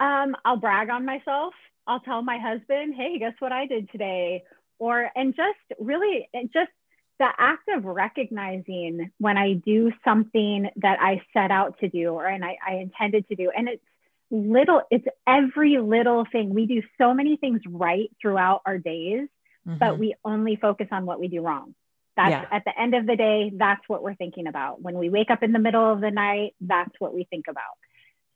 Um, 0.00 0.34
I'll 0.44 0.56
brag 0.56 0.90
on 0.90 1.04
myself 1.04 1.54
I'll 1.90 2.00
tell 2.00 2.22
my 2.22 2.38
husband, 2.38 2.94
hey, 2.96 3.18
guess 3.18 3.34
what 3.40 3.50
I 3.50 3.66
did 3.66 3.90
today? 3.90 4.44
Or, 4.78 5.10
and 5.16 5.34
just 5.34 5.80
really, 5.80 6.28
just 6.52 6.70
the 7.18 7.28
act 7.36 7.68
of 7.68 7.84
recognizing 7.84 9.10
when 9.18 9.36
I 9.36 9.54
do 9.54 9.92
something 10.04 10.70
that 10.76 10.98
I 11.00 11.20
set 11.32 11.50
out 11.50 11.80
to 11.80 11.88
do 11.88 12.10
or 12.10 12.26
and 12.26 12.44
I, 12.44 12.56
I 12.66 12.74
intended 12.76 13.28
to 13.28 13.34
do. 13.34 13.50
And 13.54 13.68
it's 13.68 13.82
little, 14.30 14.82
it's 14.90 15.06
every 15.26 15.78
little 15.78 16.24
thing. 16.30 16.54
We 16.54 16.66
do 16.66 16.82
so 16.96 17.12
many 17.12 17.36
things 17.36 17.60
right 17.66 18.08
throughout 18.22 18.62
our 18.64 18.78
days, 18.78 19.28
mm-hmm. 19.66 19.78
but 19.78 19.98
we 19.98 20.14
only 20.24 20.56
focus 20.56 20.86
on 20.92 21.06
what 21.06 21.18
we 21.18 21.26
do 21.26 21.42
wrong. 21.42 21.74
That's 22.16 22.30
yeah. 22.30 22.46
at 22.52 22.64
the 22.64 22.80
end 22.80 22.94
of 22.94 23.06
the 23.06 23.16
day, 23.16 23.52
that's 23.54 23.82
what 23.88 24.02
we're 24.02 24.14
thinking 24.14 24.46
about. 24.46 24.80
When 24.80 24.96
we 24.96 25.10
wake 25.10 25.30
up 25.30 25.42
in 25.42 25.50
the 25.52 25.58
middle 25.58 25.92
of 25.92 26.00
the 26.00 26.10
night, 26.10 26.54
that's 26.60 26.92
what 27.00 27.12
we 27.12 27.24
think 27.24 27.46
about. 27.48 27.76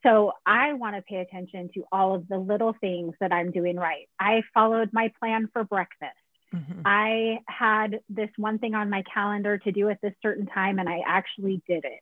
So 0.05 0.33
I 0.45 0.75
want 0.75 0.97
to 0.97 1.03
pay 1.03 1.17
attention 1.17 1.71
to 1.75 1.85
all 1.91 2.15
of 2.15 2.29
the 2.29 2.39
little 2.39 2.77
things 2.81 3.15
that 3.21 3.33
I'm 3.33 3.51
doing 3.51 3.77
right. 3.77 4.09
I 4.21 4.43
followed 4.53 4.91
my 4.93 5.11
plan 5.19 5.49
for 5.53 5.65
breakfast. 5.65 6.13
Mm-hmm. 6.55 6.83
I 6.85 7.39
had 7.49 8.01
this 8.09 8.29
one 8.37 8.59
thing 8.59 8.75
on 8.75 8.91
my 8.91 9.03
calendar 9.13 9.59
to 9.59 9.73
do 9.73 9.89
at 9.89 10.01
this 10.03 10.13
certain 10.23 10.47
time, 10.47 10.79
and 10.79 10.89
I 10.89 11.01
actually 11.07 11.63
did 11.67 11.85
it. 11.85 12.01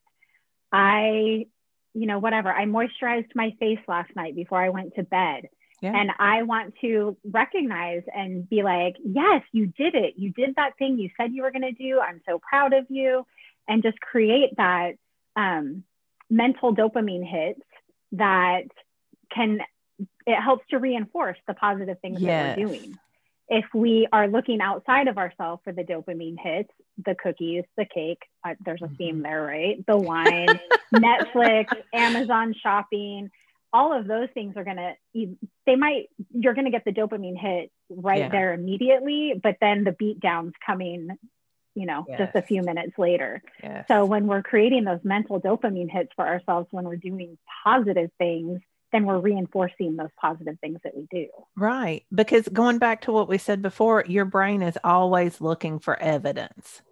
I, 0.73 1.47
you 1.95 2.07
know, 2.07 2.19
whatever, 2.19 2.53
I 2.53 2.65
moisturized 2.65 3.31
my 3.35 3.55
face 3.61 3.79
last 3.87 4.11
night 4.17 4.35
before 4.35 4.61
I 4.61 4.71
went 4.71 4.97
to 4.97 5.05
bed. 5.05 5.49
Yeah. 5.81 5.97
And 5.97 6.11
I 6.19 6.43
want 6.43 6.75
to 6.81 7.17
recognize 7.25 8.03
and 8.15 8.49
be 8.49 8.63
like, 8.63 8.97
yes, 9.05 9.43
you 9.53 9.67
did 9.67 9.95
it. 9.95 10.15
You 10.17 10.31
did 10.31 10.55
that 10.57 10.77
thing 10.79 10.99
you 10.99 11.11
said 11.17 11.33
you 11.33 11.43
were 11.43 11.51
going 11.51 11.63
to 11.63 11.73
do. 11.73 12.01
I'm 12.01 12.21
so 12.27 12.39
proud 12.39 12.73
of 12.73 12.87
you. 12.89 13.27
And 13.69 13.83
just 13.83 14.01
create 14.01 14.51
that 14.57 14.93
um, 15.35 15.85
mental 16.31 16.75
dopamine 16.75 17.27
hits 17.29 17.61
that 18.13 18.65
can 19.35 19.61
it 20.27 20.41
helps 20.41 20.65
to 20.71 20.79
reinforce 20.79 21.39
the 21.47 21.55
positive 21.55 21.99
things 22.01 22.21
yes. 22.21 22.57
that 22.57 22.59
we're 22.59 22.67
doing 22.67 22.99
if 23.49 23.65
we 23.75 24.09
are 24.13 24.29
looking 24.29 24.61
outside 24.61 25.09
of 25.09 25.19
ourselves 25.19 25.61
for 25.65 25.73
the 25.73 25.83
dopamine 25.83 26.37
hits 26.39 26.71
the 27.05 27.15
cookies 27.15 27.65
the 27.77 27.85
cake 27.85 28.23
uh, 28.47 28.55
there's 28.65 28.83
a 28.83 28.89
theme 28.97 29.17
mm-hmm. 29.17 29.23
there 29.23 29.43
right 29.43 29.87
the 29.87 29.97
wine 29.97 30.49
netflix 30.95 31.67
amazon 31.93 32.55
shopping 32.63 33.31
all 33.73 33.99
of 33.99 34.07
those 34.07 34.29
things 34.35 34.55
are 34.57 34.65
going 34.65 34.77
to 34.77 35.37
they 35.67 35.77
might 35.77 36.09
you're 36.31 36.55
going 36.55 36.67
to 36.67 36.71
get 36.71 36.85
the 36.85 36.93
dopamine 36.93 37.39
hit 37.39 37.71
right 37.91 38.21
yeah. 38.21 38.29
there 38.29 38.53
immediately 38.53 39.35
but 39.43 39.57
then 39.61 39.85
the 39.85 39.93
beat 39.93 40.21
downs 40.21 40.53
coming 40.65 41.09
you 41.75 41.87
know, 41.87 42.05
yes. 42.09 42.19
just 42.19 42.37
a 42.37 42.43
few 42.43 42.63
minutes 42.63 42.99
later. 42.99 43.43
Yes. 43.63 43.87
So 43.89 44.05
when 44.05 44.27
we're 44.27 44.43
creating 44.43 44.85
those 44.85 45.01
mental 45.03 45.41
dopamine 45.41 45.91
hits 45.91 46.11
for 46.15 46.27
ourselves, 46.27 46.69
when 46.71 46.85
we're 46.85 46.97
doing 46.97 47.39
positive 47.65 48.11
things, 48.19 48.61
then 48.93 49.07
we're 49.07 49.19
reinforcing 49.19 49.97
those 49.97 50.11
positive 50.21 50.59
things 50.61 50.79
that 50.85 50.95
we 50.95 51.07
do. 51.11 51.29
Right. 51.57 52.05
Because 52.15 52.47
going 52.49 52.79
back 52.79 53.03
to 53.03 53.13
what 53.13 53.29
we 53.29 53.39
said 53.39 53.63
before, 53.63 54.05
your 54.07 54.27
brain 54.27 54.63
is 54.63 54.79
always 54.85 55.41
looking 55.41 55.79
for 55.79 55.99
evidence. 55.99 56.83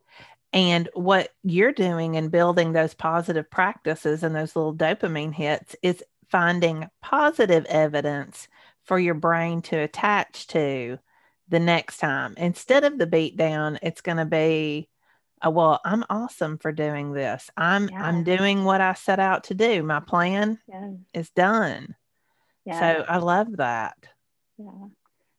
And 0.52 0.88
what 0.94 1.30
you're 1.44 1.72
doing 1.72 2.14
in 2.14 2.28
building 2.28 2.72
those 2.72 2.94
positive 2.94 3.50
practices 3.50 4.22
and 4.22 4.34
those 4.34 4.56
little 4.56 4.74
dopamine 4.74 5.34
hits 5.34 5.76
is 5.82 6.02
finding 6.28 6.88
positive 7.02 7.66
evidence 7.66 8.48
for 8.84 8.98
your 8.98 9.14
brain 9.14 9.62
to 9.62 9.76
attach 9.76 10.46
to 10.48 10.98
the 11.50 11.60
next 11.60 11.98
time. 11.98 12.34
Instead 12.36 12.84
of 12.84 12.98
the 12.98 13.06
beat 13.06 13.36
down, 13.36 13.78
it's 13.82 14.00
going 14.00 14.18
to 14.18 14.24
be, 14.24 14.88
oh, 15.42 15.50
well, 15.50 15.80
I'm 15.84 16.04
awesome 16.08 16.58
for 16.58 16.72
doing 16.72 17.12
this. 17.12 17.50
I'm 17.56 17.88
yeah. 17.88 18.02
I'm 18.02 18.24
doing 18.24 18.64
what 18.64 18.80
I 18.80 18.94
set 18.94 19.18
out 19.18 19.44
to 19.44 19.54
do. 19.54 19.82
My 19.82 20.00
plan 20.00 20.58
yeah. 20.68 20.90
is 21.12 21.30
done. 21.30 21.96
Yeah. 22.64 22.80
So 22.80 23.04
I 23.08 23.18
love 23.18 23.56
that. 23.56 23.96
Yeah. 24.58 24.70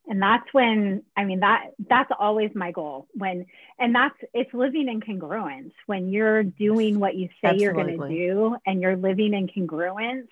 And 0.07 0.21
that's 0.21 0.51
when 0.51 1.03
I 1.15 1.23
mean 1.23 1.39
that 1.39 1.67
that's 1.87 2.11
always 2.19 2.51
my 2.53 2.71
goal. 2.71 3.07
When 3.13 3.45
and 3.79 3.95
that's 3.95 4.15
it's 4.33 4.53
living 4.53 4.89
in 4.89 4.99
congruence. 4.99 5.71
When 5.85 6.11
you're 6.11 6.43
doing 6.43 6.99
what 6.99 7.15
you 7.15 7.27
say 7.41 7.49
Absolutely. 7.49 7.63
you're 7.63 7.73
going 7.73 7.97
to 7.97 8.07
do 8.09 8.55
and 8.65 8.81
you're 8.81 8.97
living 8.97 9.33
in 9.33 9.47
congruence, 9.47 10.27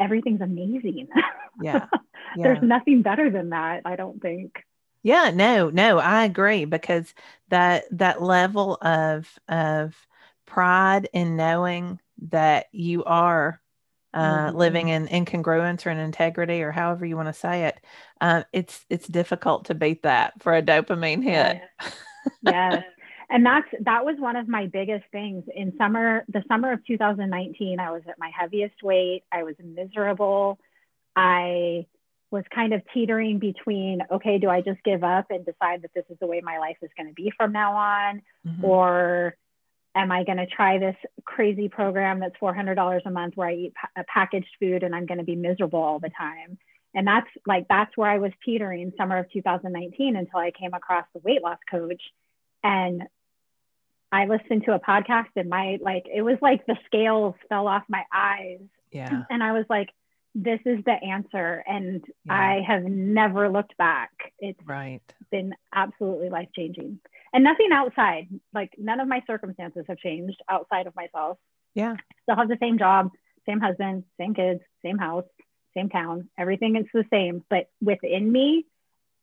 everything's 0.00 0.40
amazing. 0.40 1.08
Yeah. 1.62 1.86
yeah. 2.36 2.42
There's 2.42 2.62
nothing 2.62 3.02
better 3.02 3.30
than 3.30 3.50
that, 3.50 3.82
I 3.84 3.96
don't 3.96 4.20
think. 4.20 4.62
Yeah, 5.02 5.30
no, 5.34 5.68
no, 5.68 5.98
I 5.98 6.24
agree 6.24 6.64
because 6.64 7.12
that 7.50 7.84
that 7.90 8.22
level 8.22 8.78
of 8.80 9.30
of 9.48 9.94
pride 10.46 11.08
in 11.12 11.36
knowing 11.36 12.00
that 12.30 12.66
you 12.72 13.04
are 13.04 13.60
uh, 14.14 14.46
mm-hmm. 14.46 14.56
living 14.56 14.88
in 14.88 15.08
incongruence 15.08 15.84
or 15.84 15.90
in 15.90 15.98
integrity 15.98 16.62
or 16.62 16.72
however 16.72 17.04
you 17.04 17.16
want 17.16 17.28
to 17.28 17.34
say 17.34 17.66
it, 17.66 17.78
uh, 18.20 18.44
it's 18.52 18.86
it's 18.88 19.06
difficult 19.06 19.66
to 19.66 19.74
beat 19.74 20.04
that 20.04 20.40
for 20.42 20.54
a 20.54 20.62
dopamine 20.62 21.22
hit. 21.22 21.60
Yes. 21.60 21.94
yes. 22.42 22.84
And 23.30 23.44
that's 23.44 23.66
that 23.80 24.04
was 24.04 24.16
one 24.18 24.36
of 24.36 24.48
my 24.48 24.66
biggest 24.66 25.04
things 25.10 25.44
in 25.54 25.76
summer, 25.78 26.24
the 26.28 26.42
summer 26.48 26.72
of 26.72 26.84
2019. 26.86 27.80
I 27.80 27.90
was 27.90 28.02
at 28.08 28.18
my 28.18 28.30
heaviest 28.38 28.82
weight. 28.82 29.22
I 29.32 29.42
was 29.42 29.54
miserable. 29.62 30.58
I 31.16 31.86
was 32.30 32.44
kind 32.54 32.74
of 32.74 32.82
teetering 32.92 33.38
between 33.38 34.00
okay, 34.10 34.38
do 34.38 34.50
I 34.50 34.60
just 34.60 34.82
give 34.84 35.04
up 35.04 35.26
and 35.30 35.44
decide 35.44 35.82
that 35.82 35.94
this 35.94 36.04
is 36.10 36.18
the 36.20 36.26
way 36.26 36.40
my 36.42 36.58
life 36.58 36.76
is 36.82 36.90
going 36.96 37.08
to 37.08 37.14
be 37.14 37.32
from 37.36 37.52
now 37.52 37.74
on? 37.76 38.22
Mm-hmm. 38.46 38.64
Or 38.64 39.36
am 39.94 40.10
I 40.10 40.24
going 40.24 40.38
to 40.38 40.46
try 40.46 40.78
this 40.78 40.96
crazy 41.24 41.68
program 41.68 42.20
that's 42.20 42.36
$400 42.36 43.00
a 43.04 43.10
month 43.10 43.36
where 43.36 43.48
I 43.48 43.54
eat 43.54 43.74
pa- 43.74 44.02
packaged 44.08 44.48
food 44.60 44.82
and 44.82 44.94
I'm 44.94 45.06
going 45.06 45.18
to 45.18 45.24
be 45.24 45.36
miserable 45.36 45.80
all 45.80 46.00
the 46.00 46.10
time? 46.10 46.58
And 46.94 47.06
that's 47.06 47.28
like, 47.46 47.66
that's 47.68 47.96
where 47.96 48.10
I 48.10 48.18
was 48.18 48.32
teetering 48.44 48.92
summer 48.96 49.18
of 49.18 49.30
2019 49.32 50.16
until 50.16 50.38
I 50.38 50.52
came 50.52 50.74
across 50.74 51.04
the 51.12 51.20
weight 51.20 51.42
loss 51.42 51.58
coach. 51.70 52.02
And 52.64 53.04
I 54.10 54.26
listened 54.26 54.64
to 54.64 54.74
a 54.74 54.80
podcast 54.80 55.28
and 55.36 55.48
my, 55.48 55.78
like, 55.80 56.06
it 56.12 56.22
was 56.22 56.38
like 56.40 56.66
the 56.66 56.76
scales 56.86 57.34
fell 57.48 57.68
off 57.68 57.82
my 57.88 58.02
eyes. 58.12 58.60
Yeah. 58.90 59.22
And 59.28 59.42
I 59.42 59.52
was 59.52 59.66
like, 59.68 59.90
this 60.34 60.60
is 60.64 60.78
the 60.84 60.92
answer. 60.92 61.62
And 61.66 62.04
yeah. 62.24 62.32
I 62.32 62.62
have 62.66 62.82
never 62.82 63.48
looked 63.48 63.76
back. 63.76 64.10
It's 64.38 64.58
right. 64.66 65.02
been 65.30 65.54
absolutely 65.72 66.30
life 66.30 66.48
changing. 66.56 67.00
And 67.32 67.44
nothing 67.44 67.70
outside, 67.72 68.28
like 68.52 68.72
none 68.78 69.00
of 69.00 69.08
my 69.08 69.22
circumstances 69.26 69.84
have 69.88 69.98
changed 69.98 70.40
outside 70.48 70.86
of 70.86 70.96
myself. 70.96 71.38
Yeah. 71.74 71.96
Still 72.22 72.36
have 72.36 72.48
the 72.48 72.58
same 72.60 72.78
job, 72.78 73.10
same 73.46 73.60
husband, 73.60 74.04
same 74.18 74.34
kids, 74.34 74.60
same 74.84 74.98
house, 74.98 75.24
same 75.76 75.88
town. 75.88 76.28
Everything 76.38 76.76
is 76.76 76.86
the 76.94 77.04
same. 77.10 77.44
But 77.50 77.68
within 77.80 78.30
me, 78.30 78.66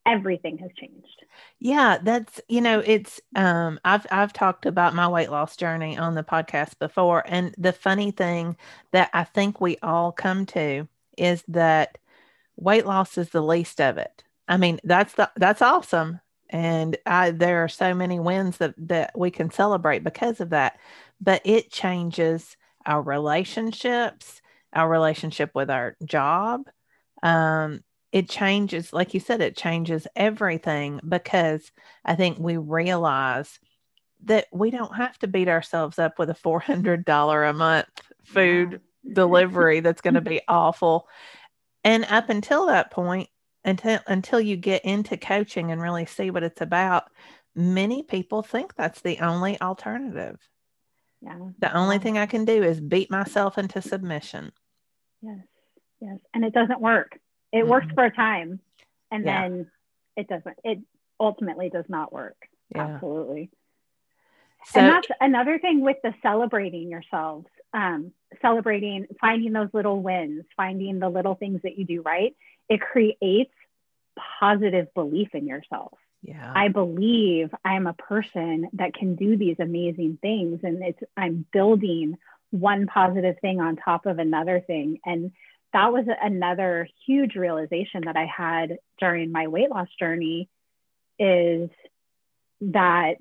everything 0.06 0.58
has 0.60 0.72
changed. 0.80 1.26
Yeah, 1.60 1.98
that's 2.02 2.42
you 2.48 2.62
know, 2.62 2.80
it's 2.86 3.22
um 3.36 3.80
I've 3.86 4.06
I've 4.12 4.34
talked 4.34 4.66
about 4.66 4.96
my 4.96 5.08
weight 5.08 5.30
loss 5.32 5.56
journey 5.56 5.98
on 5.98 6.16
the 6.16 6.24
podcast 6.24 6.80
before 6.80 7.24
and 7.26 7.54
the 7.58 7.74
funny 7.74 8.12
thing 8.12 8.58
that 8.92 9.10
I 9.14 9.24
think 9.24 9.62
we 9.62 9.78
all 9.78 10.12
come 10.12 10.46
to 10.48 10.88
is 11.18 11.44
that 11.48 11.98
weight 12.56 12.86
loss 12.86 13.18
is 13.18 13.30
the 13.30 13.42
least 13.42 13.80
of 13.82 13.98
it. 13.98 14.24
I 14.48 14.58
mean, 14.58 14.80
that's 14.84 15.14
the 15.14 15.32
that's 15.36 15.62
awesome. 15.62 16.20
And 16.50 16.98
I 17.06 17.32
there 17.32 17.64
are 17.64 17.70
so 17.70 17.94
many 17.94 18.20
wins 18.20 18.58
that 18.58 18.74
that 18.78 19.18
we 19.18 19.32
can 19.32 19.52
celebrate 19.52 20.04
because 20.04 20.42
of 20.42 20.50
that. 20.50 20.78
But 21.22 21.42
it 21.46 21.72
changes 21.72 22.58
our 22.86 23.02
relationships, 23.02 24.42
our 24.74 24.90
relationship 24.90 25.52
with 25.54 25.70
our 25.70 25.96
job. 26.04 26.70
Um, 27.24 27.84
it 28.12 28.30
changes, 28.30 28.92
like 28.92 29.14
you 29.14 29.20
said, 29.20 29.42
it 29.42 29.56
changes 29.56 30.08
everything 30.16 31.00
because 31.08 31.72
I 32.04 32.16
think 32.16 32.38
we 32.40 32.58
realize 32.58 33.60
that 34.26 34.48
we 34.52 34.70
don't 34.70 34.96
have 34.96 35.18
to 35.20 35.28
beat 35.28 35.48
ourselves 35.48 35.98
up 35.98 36.20
with 36.20 36.30
a 36.30 36.36
$400 36.36 37.50
a 37.50 37.54
month 37.54 37.88
food 38.24 38.82
delivery 39.14 39.80
that's 39.80 40.02
going 40.02 40.14
to 40.14 40.22
be 40.22 40.42
awful. 40.48 41.08
And 41.84 42.06
up 42.06 42.30
until 42.30 42.68
that 42.68 42.92
point, 42.92 43.30
until 43.64 44.00
until 44.08 44.40
you 44.40 44.56
get 44.56 44.86
into 44.86 45.18
coaching 45.18 45.72
and 45.72 45.82
really 45.82 46.06
see 46.06 46.32
what 46.32 46.44
it's 46.44 46.62
about, 46.62 47.06
many 47.56 48.04
people 48.04 48.42
think 48.42 48.76
that's 48.76 49.02
the 49.02 49.20
only 49.20 49.60
alternative. 49.62 50.38
Yeah. 51.22 51.38
The 51.60 51.76
only 51.76 52.00
thing 52.00 52.18
I 52.18 52.26
can 52.26 52.46
do 52.46 52.64
is 52.64 52.80
beat 52.80 53.12
myself 53.12 53.58
into 53.58 53.82
submission. 53.82 54.52
Yes. 55.22 55.40
Yes. 56.00 56.18
And 56.34 56.44
it 56.44 56.54
doesn't 56.54 56.82
work. 56.82 57.20
It 57.52 57.60
mm-hmm. 57.60 57.70
works 57.70 57.88
for 57.94 58.06
a 58.06 58.12
time 58.12 58.60
and 59.12 59.26
yeah. 59.26 59.42
then 59.42 59.72
it 60.16 60.28
doesn't 60.28 60.58
it 60.64 60.80
ultimately 61.20 61.70
does 61.70 61.86
not 61.88 62.12
work. 62.12 62.38
Yeah. 62.74 62.88
Absolutely. 62.88 63.50
So, 64.68 64.80
and 64.80 64.90
that's 64.90 65.08
another 65.20 65.58
thing 65.58 65.82
with 65.82 65.98
the 66.04 66.14
celebrating 66.22 66.90
yourselves 66.90 67.48
um, 67.74 68.12
celebrating, 68.42 69.08
finding 69.20 69.54
those 69.54 69.70
little 69.74 70.02
wins, 70.02 70.46
finding 70.58 71.00
the 71.00 71.10
little 71.10 71.36
things 71.36 71.62
that 71.64 71.78
you 71.78 71.86
do 71.86 72.02
right, 72.02 72.36
it 72.70 72.82
creates 72.82 73.54
positive 74.40 74.94
belief 74.94 75.30
in 75.34 75.48
yourself. 75.48 75.98
Yeah. 76.24 76.52
I 76.54 76.68
believe 76.68 77.50
I'm 77.66 77.88
a 77.88 77.94
person 77.94 78.70
that 78.74 78.94
can 78.94 79.16
do 79.16 79.38
these 79.38 79.56
amazing 79.60 80.20
things 80.22 80.60
and 80.64 80.84
it's 80.84 81.02
I'm 81.18 81.46
building 81.52 82.18
one 82.52 82.86
positive 82.86 83.38
thing 83.40 83.60
on 83.60 83.76
top 83.78 84.06
of 84.06 84.20
another 84.20 84.60
thing 84.60 85.00
and 85.06 85.32
that 85.74 85.94
was 85.94 86.06
another 86.22 86.88
huge 87.06 87.36
realization 87.36 88.04
that 88.06 88.18
I 88.18 88.26
had 88.26 88.78
during 89.00 89.32
my 89.32 89.48
weight 89.48 89.70
loss 89.70 89.88
journey 90.00 90.50
is 91.18 91.70
that 92.62 93.16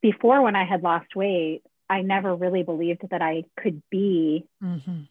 before 0.00 0.42
when 0.42 0.56
I 0.56 0.64
had 0.64 0.82
lost 0.82 1.14
weight, 1.14 1.62
I 1.88 2.02
never 2.02 2.34
really 2.34 2.62
believed 2.62 3.02
that 3.10 3.22
I 3.22 3.44
could 3.58 3.82
be, 3.90 4.46
mm-hmm. 4.62 5.02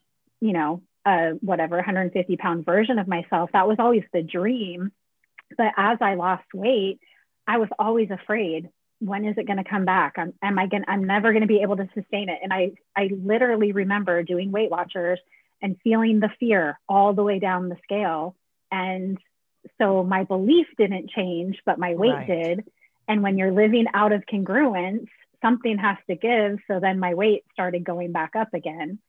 you 0.42 0.54
know, 0.54 0.82
a 1.06 1.32
whatever 1.42 1.76
150 1.76 2.38
pound 2.38 2.66
version 2.66 3.00
of 3.00 3.08
myself. 3.08 3.52
That 3.54 3.68
was 3.68 3.78
always 3.80 4.04
the 4.12 4.24
dream. 4.24 4.92
But 5.56 5.74
as 5.78 5.98
I 6.02 6.16
lost 6.16 6.46
weight, 6.54 7.00
I 7.48 7.58
was 7.58 7.70
always 7.78 8.10
afraid. 8.10 8.70
When 9.00 9.26
is 9.26 9.38
it 9.38 9.46
going 9.46 9.58
to 9.58 9.70
come 9.70 9.86
back? 9.86 10.14
I'm, 10.18 10.34
am 10.42 10.58
I 10.58 10.68
going? 10.68 10.86
I'm 10.88 11.04
never 11.04 11.32
going 11.32 11.42
to 11.42 11.48
be 11.48 11.62
able 11.62 11.78
to 11.78 11.90
sustain 11.94 12.30
it. 12.30 12.40
And 12.42 12.54
I, 12.54 12.72
I 12.96 13.10
literally 13.12 13.72
remember 13.72 14.24
doing 14.24 14.52
Weight 14.52 14.72
Watchers 14.72 15.20
and 15.62 15.78
feeling 15.84 16.20
the 16.20 16.32
fear 16.40 16.80
all 16.88 17.14
the 17.14 17.24
way 17.24 17.40
down 17.40 17.70
the 17.70 17.78
scale. 17.84 18.36
And 18.72 19.18
so 19.80 20.04
my 20.04 20.24
belief 20.24 20.68
didn't 20.78 21.10
change, 21.10 21.58
but 21.66 21.80
my 21.80 21.96
weight 21.96 22.14
right. 22.14 22.28
did. 22.28 22.66
And 23.08 23.24
when 23.24 23.38
you're 23.38 23.52
living 23.52 23.86
out 23.94 24.12
of 24.12 24.26
congruence, 24.26 25.08
something 25.42 25.78
has 25.78 25.98
to 26.10 26.16
give. 26.16 26.60
So 26.68 26.80
then 26.80 27.00
my 27.00 27.14
weight 27.14 27.44
started 27.54 27.84
going 27.84 28.12
back 28.12 28.36
up 28.36 28.54
again. 28.54 29.00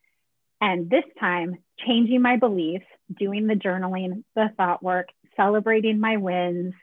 And 0.60 0.88
this 0.88 1.04
time, 1.18 1.58
changing 1.86 2.22
my 2.22 2.36
beliefs, 2.36 2.86
doing 3.18 3.46
the 3.46 3.54
journaling, 3.54 4.24
the 4.34 4.50
thought 4.56 4.82
work, 4.82 5.08
celebrating 5.36 6.00
my 6.00 6.16
wins, 6.16 6.74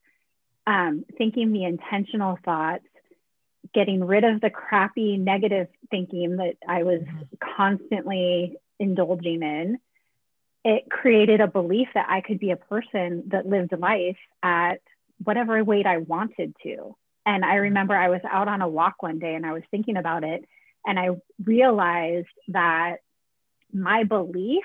um, 0.68 1.06
thinking 1.18 1.52
the 1.52 1.64
intentional 1.64 2.38
thoughts, 2.44 2.86
getting 3.74 4.04
rid 4.04 4.24
of 4.24 4.42
the 4.42 4.50
crappy 4.50 5.18
negative 5.18 5.68
thinking 5.90 6.38
that 6.38 6.56
I 6.68 6.84
was 6.84 7.02
mm-hmm. 7.02 7.56
constantly 7.58 8.58
indulging 8.82 9.44
in. 9.44 9.80
It 10.66 10.90
created 10.90 11.40
a 11.40 11.48
belief 11.48 11.88
that 11.94 12.08
I 12.10 12.22
could 12.22 12.40
be 12.40 12.52
a 12.52 12.58
person 12.58 13.24
that 13.28 13.48
lived 13.48 13.72
life 13.78 14.18
at 14.44 14.82
whatever 15.24 15.64
weight 15.64 15.86
I 15.86 15.98
wanted 15.98 16.56
to. 16.64 16.96
And 17.26 17.46
I 17.46 17.56
remember 17.56 17.96
I 17.96 18.10
was 18.10 18.22
out 18.30 18.48
on 18.48 18.62
a 18.62 18.68
walk 18.68 19.02
one 19.02 19.20
day 19.20 19.36
and 19.36 19.46
I 19.46 19.54
was 19.54 19.64
thinking 19.72 19.98
about 19.98 20.24
it. 20.24 20.44
And 20.86 21.00
I 21.00 21.10
realized 21.44 22.28
that 22.50 22.98
my 23.72 24.04
belief 24.04 24.64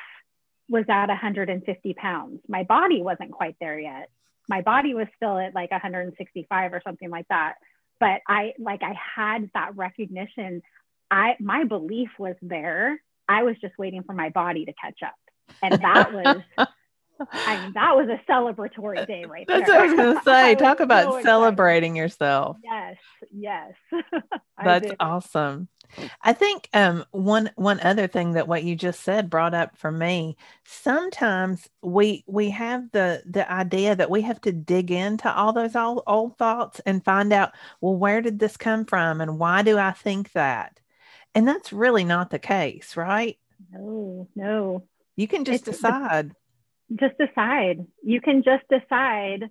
was 0.69 0.85
at 0.89 1.09
150 1.09 1.95
pounds. 1.95 2.41
My 2.49 2.65
body 2.65 3.03
wasn't 3.03 3.33
quite 3.33 3.57
there 3.61 3.79
yet. 3.79 4.09
My 4.49 4.63
body 4.63 4.95
was 4.95 5.07
still 5.17 5.39
at 5.39 5.55
like 5.55 5.71
165 5.71 6.73
or 6.73 6.81
something 6.85 7.11
like 7.11 7.29
that. 7.29 7.55
But 8.01 8.21
I 8.27 8.55
like 8.59 8.83
I 8.83 8.95
had 9.15 9.51
that 9.55 9.77
recognition. 9.77 10.63
I 11.11 11.37
my 11.41 11.65
belief 11.65 12.11
was 12.19 12.37
there. 12.43 13.01
I 13.29 13.43
was 13.43 13.57
just 13.61 13.77
waiting 13.79 14.03
for 14.03 14.13
my 14.13 14.31
body 14.31 14.65
to 14.65 14.73
catch 14.73 15.03
up. 15.03 15.15
And 15.63 15.75
that 15.83 16.13
was 16.13 16.67
I 17.33 17.63
mean, 17.63 17.73
that 17.75 17.97
was 17.97 18.09
a 18.09 18.21
celebratory 18.31 19.07
day 19.07 19.25
right 19.25 19.47
That's 19.47 19.67
there. 19.67 19.87
That's 19.87 19.97
what 19.97 20.01
I 20.01 20.07
was 20.11 20.25
going 20.25 20.25
to 20.25 20.25
say. 20.25 20.55
Talk 20.55 20.81
about 20.81 21.13
so 21.15 21.23
celebrating 21.23 21.97
yourself. 21.97 22.57
Yes, 22.63 22.97
yes. 23.33 23.73
That's 24.63 24.91
awesome. 25.01 25.69
I 26.21 26.33
think 26.33 26.69
um, 26.75 27.05
one 27.13 27.51
one 27.55 27.79
other 27.81 28.09
thing 28.09 28.33
that 28.33 28.49
what 28.49 28.65
you 28.65 28.75
just 28.75 29.01
said 29.01 29.31
brought 29.31 29.55
up 29.55 29.79
for 29.79 29.91
me. 29.91 30.37
Sometimes 30.65 31.69
we 31.81 32.25
we 32.27 32.51
have 32.51 32.91
the 32.91 33.23
the 33.25 33.51
idea 33.51 33.95
that 33.95 34.11
we 34.11 34.23
have 34.23 34.41
to 34.43 34.53
dig 34.53 34.91
into 34.91 35.33
all 35.33 35.53
those 35.53 35.77
old 35.77 36.03
old 36.07 36.37
thoughts 36.39 36.81
and 36.85 37.05
find 37.05 37.33
out 37.33 37.53
well 37.81 37.95
where 37.95 38.21
did 38.21 38.41
this 38.41 38.57
come 38.57 38.85
from 38.85 39.21
and 39.21 39.39
why 39.39 39.63
do 39.63 39.79
I 39.79 39.93
think 39.93 40.33
that, 40.33 40.81
and 41.37 41.47
that's 41.47 41.71
really 41.71 42.03
not 42.03 42.31
the 42.31 42.39
case, 42.39 42.97
right? 42.97 43.37
No, 43.71 44.27
no. 44.35 44.85
You 45.17 45.29
can 45.29 45.45
just 45.45 45.69
it's, 45.69 45.77
decide. 45.77 46.33
Just 46.99 47.19
decide. 47.19 47.87
You 48.03 48.23
can 48.23 48.43
just 48.43 48.65
decide 48.71 49.51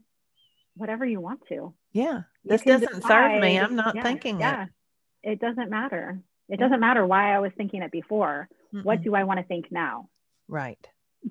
whatever 0.76 1.06
you 1.06 1.22
want 1.22 1.42
to. 1.50 1.76
Yeah, 1.94 2.24
this 2.44 2.64
doesn't 2.64 2.96
decide, 2.96 3.34
serve 3.34 3.42
me. 3.42 3.60
I'm 3.60 3.76
not 3.76 3.96
yeah, 3.96 4.04
thinking 4.04 4.40
yeah. 4.40 4.64
it 4.64 4.70
it 5.34 5.40
doesn't 5.40 5.70
matter. 5.70 6.20
It 6.50 6.60
doesn't 6.60 6.80
matter 6.80 7.06
why 7.06 7.36
I 7.36 7.40
was 7.40 7.52
thinking 7.56 7.84
it 7.84 7.92
before. 7.92 8.50
Mm-mm. 8.74 8.84
What 8.84 9.04
do 9.04 9.14
I 9.14 9.24
want 9.24 9.40
to 9.40 9.46
think 9.46 9.72
now? 9.72 10.10
Right. 10.48 10.84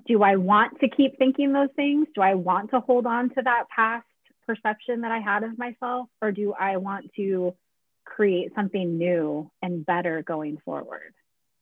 Do 0.07 0.23
I 0.23 0.37
want 0.37 0.79
to 0.79 0.89
keep 0.89 1.17
thinking 1.17 1.51
those 1.51 1.69
things? 1.75 2.07
Do 2.15 2.21
I 2.21 2.35
want 2.35 2.71
to 2.71 2.79
hold 2.79 3.05
on 3.05 3.29
to 3.31 3.41
that 3.43 3.65
past 3.73 4.05
perception 4.47 5.01
that 5.01 5.11
I 5.11 5.19
had 5.19 5.43
of 5.43 5.57
myself? 5.57 6.07
Or 6.21 6.31
do 6.31 6.53
I 6.57 6.77
want 6.77 7.11
to 7.17 7.55
create 8.05 8.53
something 8.55 8.97
new 8.97 9.51
and 9.61 9.85
better 9.85 10.21
going 10.21 10.57
forward? 10.63 11.13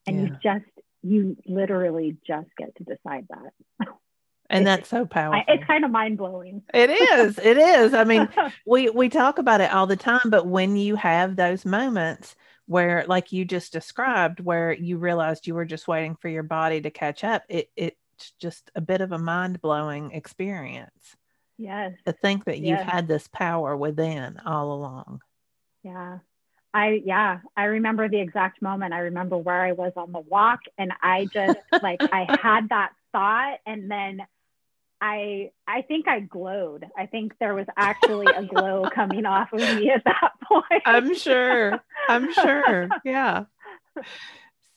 And 0.05 0.17
yeah. 0.17 0.23
you 0.23 0.37
just, 0.43 0.71
you 1.01 1.37
literally 1.45 2.17
just 2.25 2.49
get 2.57 2.75
to 2.77 2.83
decide 2.83 3.27
that. 3.29 3.87
and 4.49 4.67
that's 4.67 4.89
so 4.89 5.05
powerful. 5.05 5.43
it's 5.47 5.65
kind 5.65 5.85
of 5.85 5.91
mind 5.91 6.17
blowing. 6.17 6.63
It 6.73 6.89
is. 6.89 7.39
It 7.39 7.57
is. 7.57 7.93
I 7.93 8.03
mean, 8.03 8.29
we 8.65 8.89
we 8.89 9.09
talk 9.09 9.39
about 9.39 9.61
it 9.61 9.71
all 9.71 9.87
the 9.87 9.95
time, 9.95 10.21
but 10.25 10.45
when 10.45 10.75
you 10.75 10.95
have 10.95 11.35
those 11.35 11.65
moments 11.65 12.35
where, 12.65 13.03
like 13.07 13.31
you 13.31 13.45
just 13.45 13.73
described, 13.73 14.39
where 14.39 14.71
you 14.73 14.97
realized 14.97 15.47
you 15.47 15.55
were 15.55 15.65
just 15.65 15.87
waiting 15.87 16.15
for 16.15 16.29
your 16.29 16.43
body 16.43 16.81
to 16.81 16.91
catch 16.91 17.23
up, 17.23 17.43
it 17.49 17.69
it's 17.75 17.97
just 18.39 18.71
a 18.75 18.81
bit 18.81 19.01
of 19.01 19.11
a 19.11 19.17
mind 19.17 19.61
blowing 19.61 20.11
experience. 20.11 21.15
Yes. 21.57 21.93
To 22.05 22.13
think 22.13 22.45
that 22.45 22.59
you've 22.59 22.79
had 22.79 23.07
this 23.07 23.27
power 23.27 23.75
within 23.77 24.39
all 24.45 24.73
along. 24.73 25.21
Yeah. 25.83 26.19
I 26.73 27.01
yeah, 27.05 27.39
I 27.55 27.65
remember 27.65 28.09
the 28.09 28.19
exact 28.19 28.61
moment. 28.61 28.93
I 28.93 28.99
remember 28.99 29.37
where 29.37 29.61
I 29.61 29.73
was 29.73 29.93
on 29.95 30.11
the 30.11 30.19
walk 30.19 30.61
and 30.77 30.91
I 31.01 31.25
just 31.31 31.59
like 31.83 32.01
I 32.01 32.37
had 32.41 32.69
that 32.69 32.91
thought 33.11 33.59
and 33.65 33.91
then 33.91 34.21
I 34.99 35.51
I 35.67 35.83
think 35.83 36.07
I 36.07 36.21
glowed. 36.21 36.87
I 36.97 37.05
think 37.05 37.33
there 37.39 37.53
was 37.53 37.67
actually 37.77 38.27
a 38.27 38.43
glow 38.43 38.87
coming 38.95 39.25
off 39.25 39.53
of 39.53 39.59
me 39.59 39.91
at 39.91 40.03
that 40.05 40.31
point. 40.43 40.83
I'm 40.85 41.13
sure. 41.15 41.79
I'm 42.09 42.33
sure. 42.33 42.89
Yeah. 43.05 43.45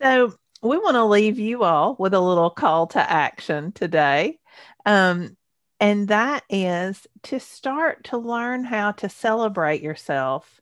So 0.03 0.35
we 0.63 0.77
want 0.79 0.97
to 0.97 1.05
leave 1.05 1.39
you 1.39 1.63
all 1.63 1.97
with 1.99 2.13
a 2.13 2.21
little 2.21 2.51
call 2.51 2.89
to 2.89 3.11
action 3.11 3.73
today. 3.73 4.39
Um, 4.85 5.37
and 5.79 6.09
that 6.09 6.43
is 6.51 7.07
to 7.25 7.39
start 7.39 8.05
to 8.05 8.19
learn 8.19 8.65
how 8.65 8.93
to 8.93 9.09
celebrate 9.09 9.83
yourself. 9.83 10.61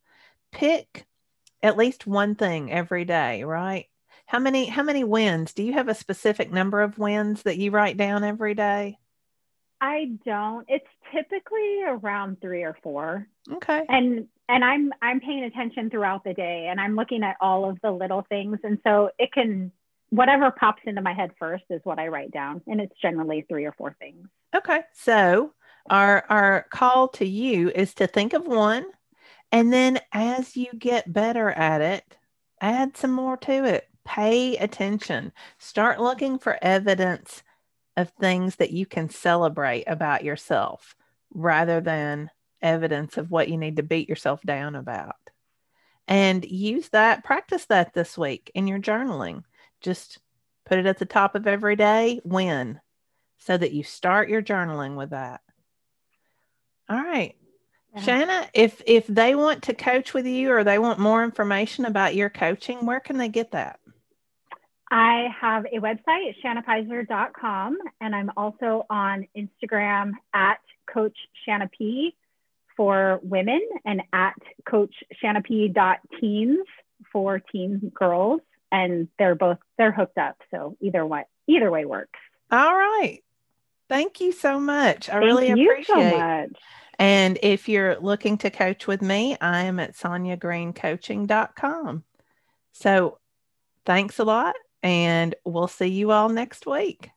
Pick 0.53 1.07
at 1.65 1.79
least 1.79 2.07
one 2.07 2.35
thing 2.35 2.71
every 2.71 3.07
day, 3.07 3.43
right? 3.43 3.87
How 4.27 4.39
many 4.39 4.67
how 4.67 4.83
many 4.83 5.03
wins? 5.03 5.55
Do 5.55 5.63
you 5.63 5.73
have 5.73 5.89
a 5.89 5.95
specific 5.95 6.53
number 6.53 6.83
of 6.83 6.99
wins 6.99 7.43
that 7.43 7.57
you 7.57 7.71
write 7.71 7.97
down 7.97 8.23
every 8.23 8.55
day? 8.55 8.99
I 9.81 10.13
don't. 10.25 10.67
It's 10.69 10.87
typically 11.13 11.83
around 11.87 12.41
three 12.41 12.63
or 12.63 12.77
four. 12.83 13.27
Okay. 13.51 13.83
And 13.89 14.29
and 14.49 14.63
I'm 14.63 14.93
I'm 15.01 15.21
paying 15.21 15.45
attention 15.45 15.89
throughout 15.89 16.23
the 16.23 16.35
day 16.35 16.69
and 16.71 16.79
I'm 16.79 16.97
looking 16.97 17.23
at 17.23 17.37
all 17.41 17.69
of 17.69 17.79
the 17.83 17.91
little 17.91 18.27
things. 18.29 18.59
And 18.63 18.79
so 18.87 19.11
it 19.19 19.33
can 19.33 19.73
whatever 20.11 20.51
pops 20.51 20.83
into 20.85 21.01
my 21.01 21.15
head 21.15 21.33
first 21.39 21.65
is 21.71 21.81
what 21.85 21.99
I 21.99 22.09
write 22.09 22.31
down. 22.31 22.61
And 22.67 22.81
it's 22.81 22.95
generally 23.01 23.47
three 23.49 23.65
or 23.65 23.73
four 23.73 23.97
things. 23.99 24.29
Okay. 24.55 24.83
So 24.93 25.55
our 25.89 26.25
our 26.29 26.67
call 26.71 27.09
to 27.09 27.27
you 27.27 27.71
is 27.71 27.95
to 27.95 28.07
think 28.07 28.35
of 28.35 28.47
one 28.47 28.85
and 29.55 29.73
then 29.73 30.01
as 30.11 30.57
you 30.57 30.67
get 30.77 31.13
better 31.13 31.49
at 31.49 31.81
it, 31.81 32.17
add 32.61 32.97
some 32.97 33.13
more 33.13 33.37
to 33.37 33.65
it. 33.65 33.89
Pay 34.05 34.57
attention. 34.57 35.31
Start 35.59 36.01
looking 36.01 36.41
for 36.41 36.59
evidence 36.61 37.45
of 37.97 38.11
things 38.21 38.57
that 38.57 38.73
you 38.73 38.85
can 38.85 39.09
celebrate 39.09 39.85
about 39.85 40.25
yourself 40.25 40.97
rather 41.33 41.81
than 41.81 42.33
evidence 42.63 43.17
of 43.17 43.31
what 43.31 43.49
you 43.49 43.57
need 43.57 43.77
to 43.77 43.85
beat 43.85 44.09
yourself 44.09 44.43
down 44.43 44.75
about. 44.75 45.15
And 46.09 46.45
use 46.45 46.89
that, 46.89 47.23
practice 47.23 47.67
that 47.67 47.95
this 47.95 48.19
week 48.19 48.51
in 48.57 48.67
your 48.67 48.81
journaling. 48.81 49.45
Just 49.81 50.19
put 50.67 50.81
it 50.81 50.87
at 50.87 50.99
the 50.99 51.07
top 51.07 51.37
of 51.37 51.47
every 51.47 51.77
day, 51.77 52.21
win, 52.25 52.81
so 53.39 53.57
that 53.57 53.71
you 53.71 53.85
start 53.85 54.29
your 54.29 54.43
journaling 54.43 54.97
with 54.97 55.11
that. 55.11 55.43
All 56.89 57.01
right. 57.01 57.37
Shanna, 58.03 58.49
if 58.53 58.83
if 58.87 59.07
they 59.07 59.35
want 59.35 59.63
to 59.65 59.75
coach 59.75 60.15
with 60.15 60.27
you 60.27 60.51
or 60.51 60.65
they 60.65 60.79
want 60.79 60.99
more 60.99 61.23
information 61.23 61.85
about 61.85 62.15
your 62.15 62.31
coaching, 62.31 62.87
where 62.87 63.01
can 63.01 63.19
they 63.19 63.29
get 63.29 63.53
that? 63.53 63.79
I 64.91 65.29
have 65.41 65.65
a 65.67 65.79
website, 65.79 66.35
shannapyzer.com, 66.45 67.79
and 68.01 68.15
I'm 68.15 68.31
also 68.37 68.87
on 68.91 69.27
Instagram 69.37 70.13
at 70.33 70.59
Coach 70.93 71.17
Shanna 71.45 71.69
P 71.69 72.15
for 72.77 73.21
women 73.23 73.61
and 73.85 74.03
at 74.13 74.35
Coach 74.69 74.95
Shanna 75.21 75.43
P 75.43 75.73
teens 76.21 76.67
for 77.13 77.41
teen 77.41 77.93
girls. 77.95 78.41
And 78.73 79.09
they're 79.19 79.37
both 79.37 79.59
they're 79.79 79.93
hooked 79.93 80.19
up. 80.19 80.37
So 80.51 80.77
either 80.81 81.07
way, 81.07 81.25
either 81.47 81.71
way 81.71 81.85
works. 81.85 82.19
All 82.51 82.75
right. 82.75 83.21
Thank 83.89 84.21
you 84.21 84.33
so 84.33 84.59
much. 84.59 85.09
I 85.09 85.13
Thank 85.13 85.25
really 85.25 85.51
appreciate 85.51 85.87
so 85.87 86.19
And 86.99 87.39
if 87.43 87.69
you're 87.69 88.01
looking 88.01 88.39
to 88.39 88.51
coach 88.51 88.87
with 88.87 89.03
me, 89.03 89.37
I 89.41 89.63
am 89.63 89.81
at 89.81 89.95
sonyagreencoaching.com. 89.95 92.05
So 92.73 93.19
thanks 93.85 94.19
a 94.19 94.25
lot 94.25 94.55
and 94.83 95.35
we'll 95.45 95.69
see 95.69 95.89
you 95.89 96.11
all 96.11 96.29
next 96.29 96.67
week. 96.67 97.11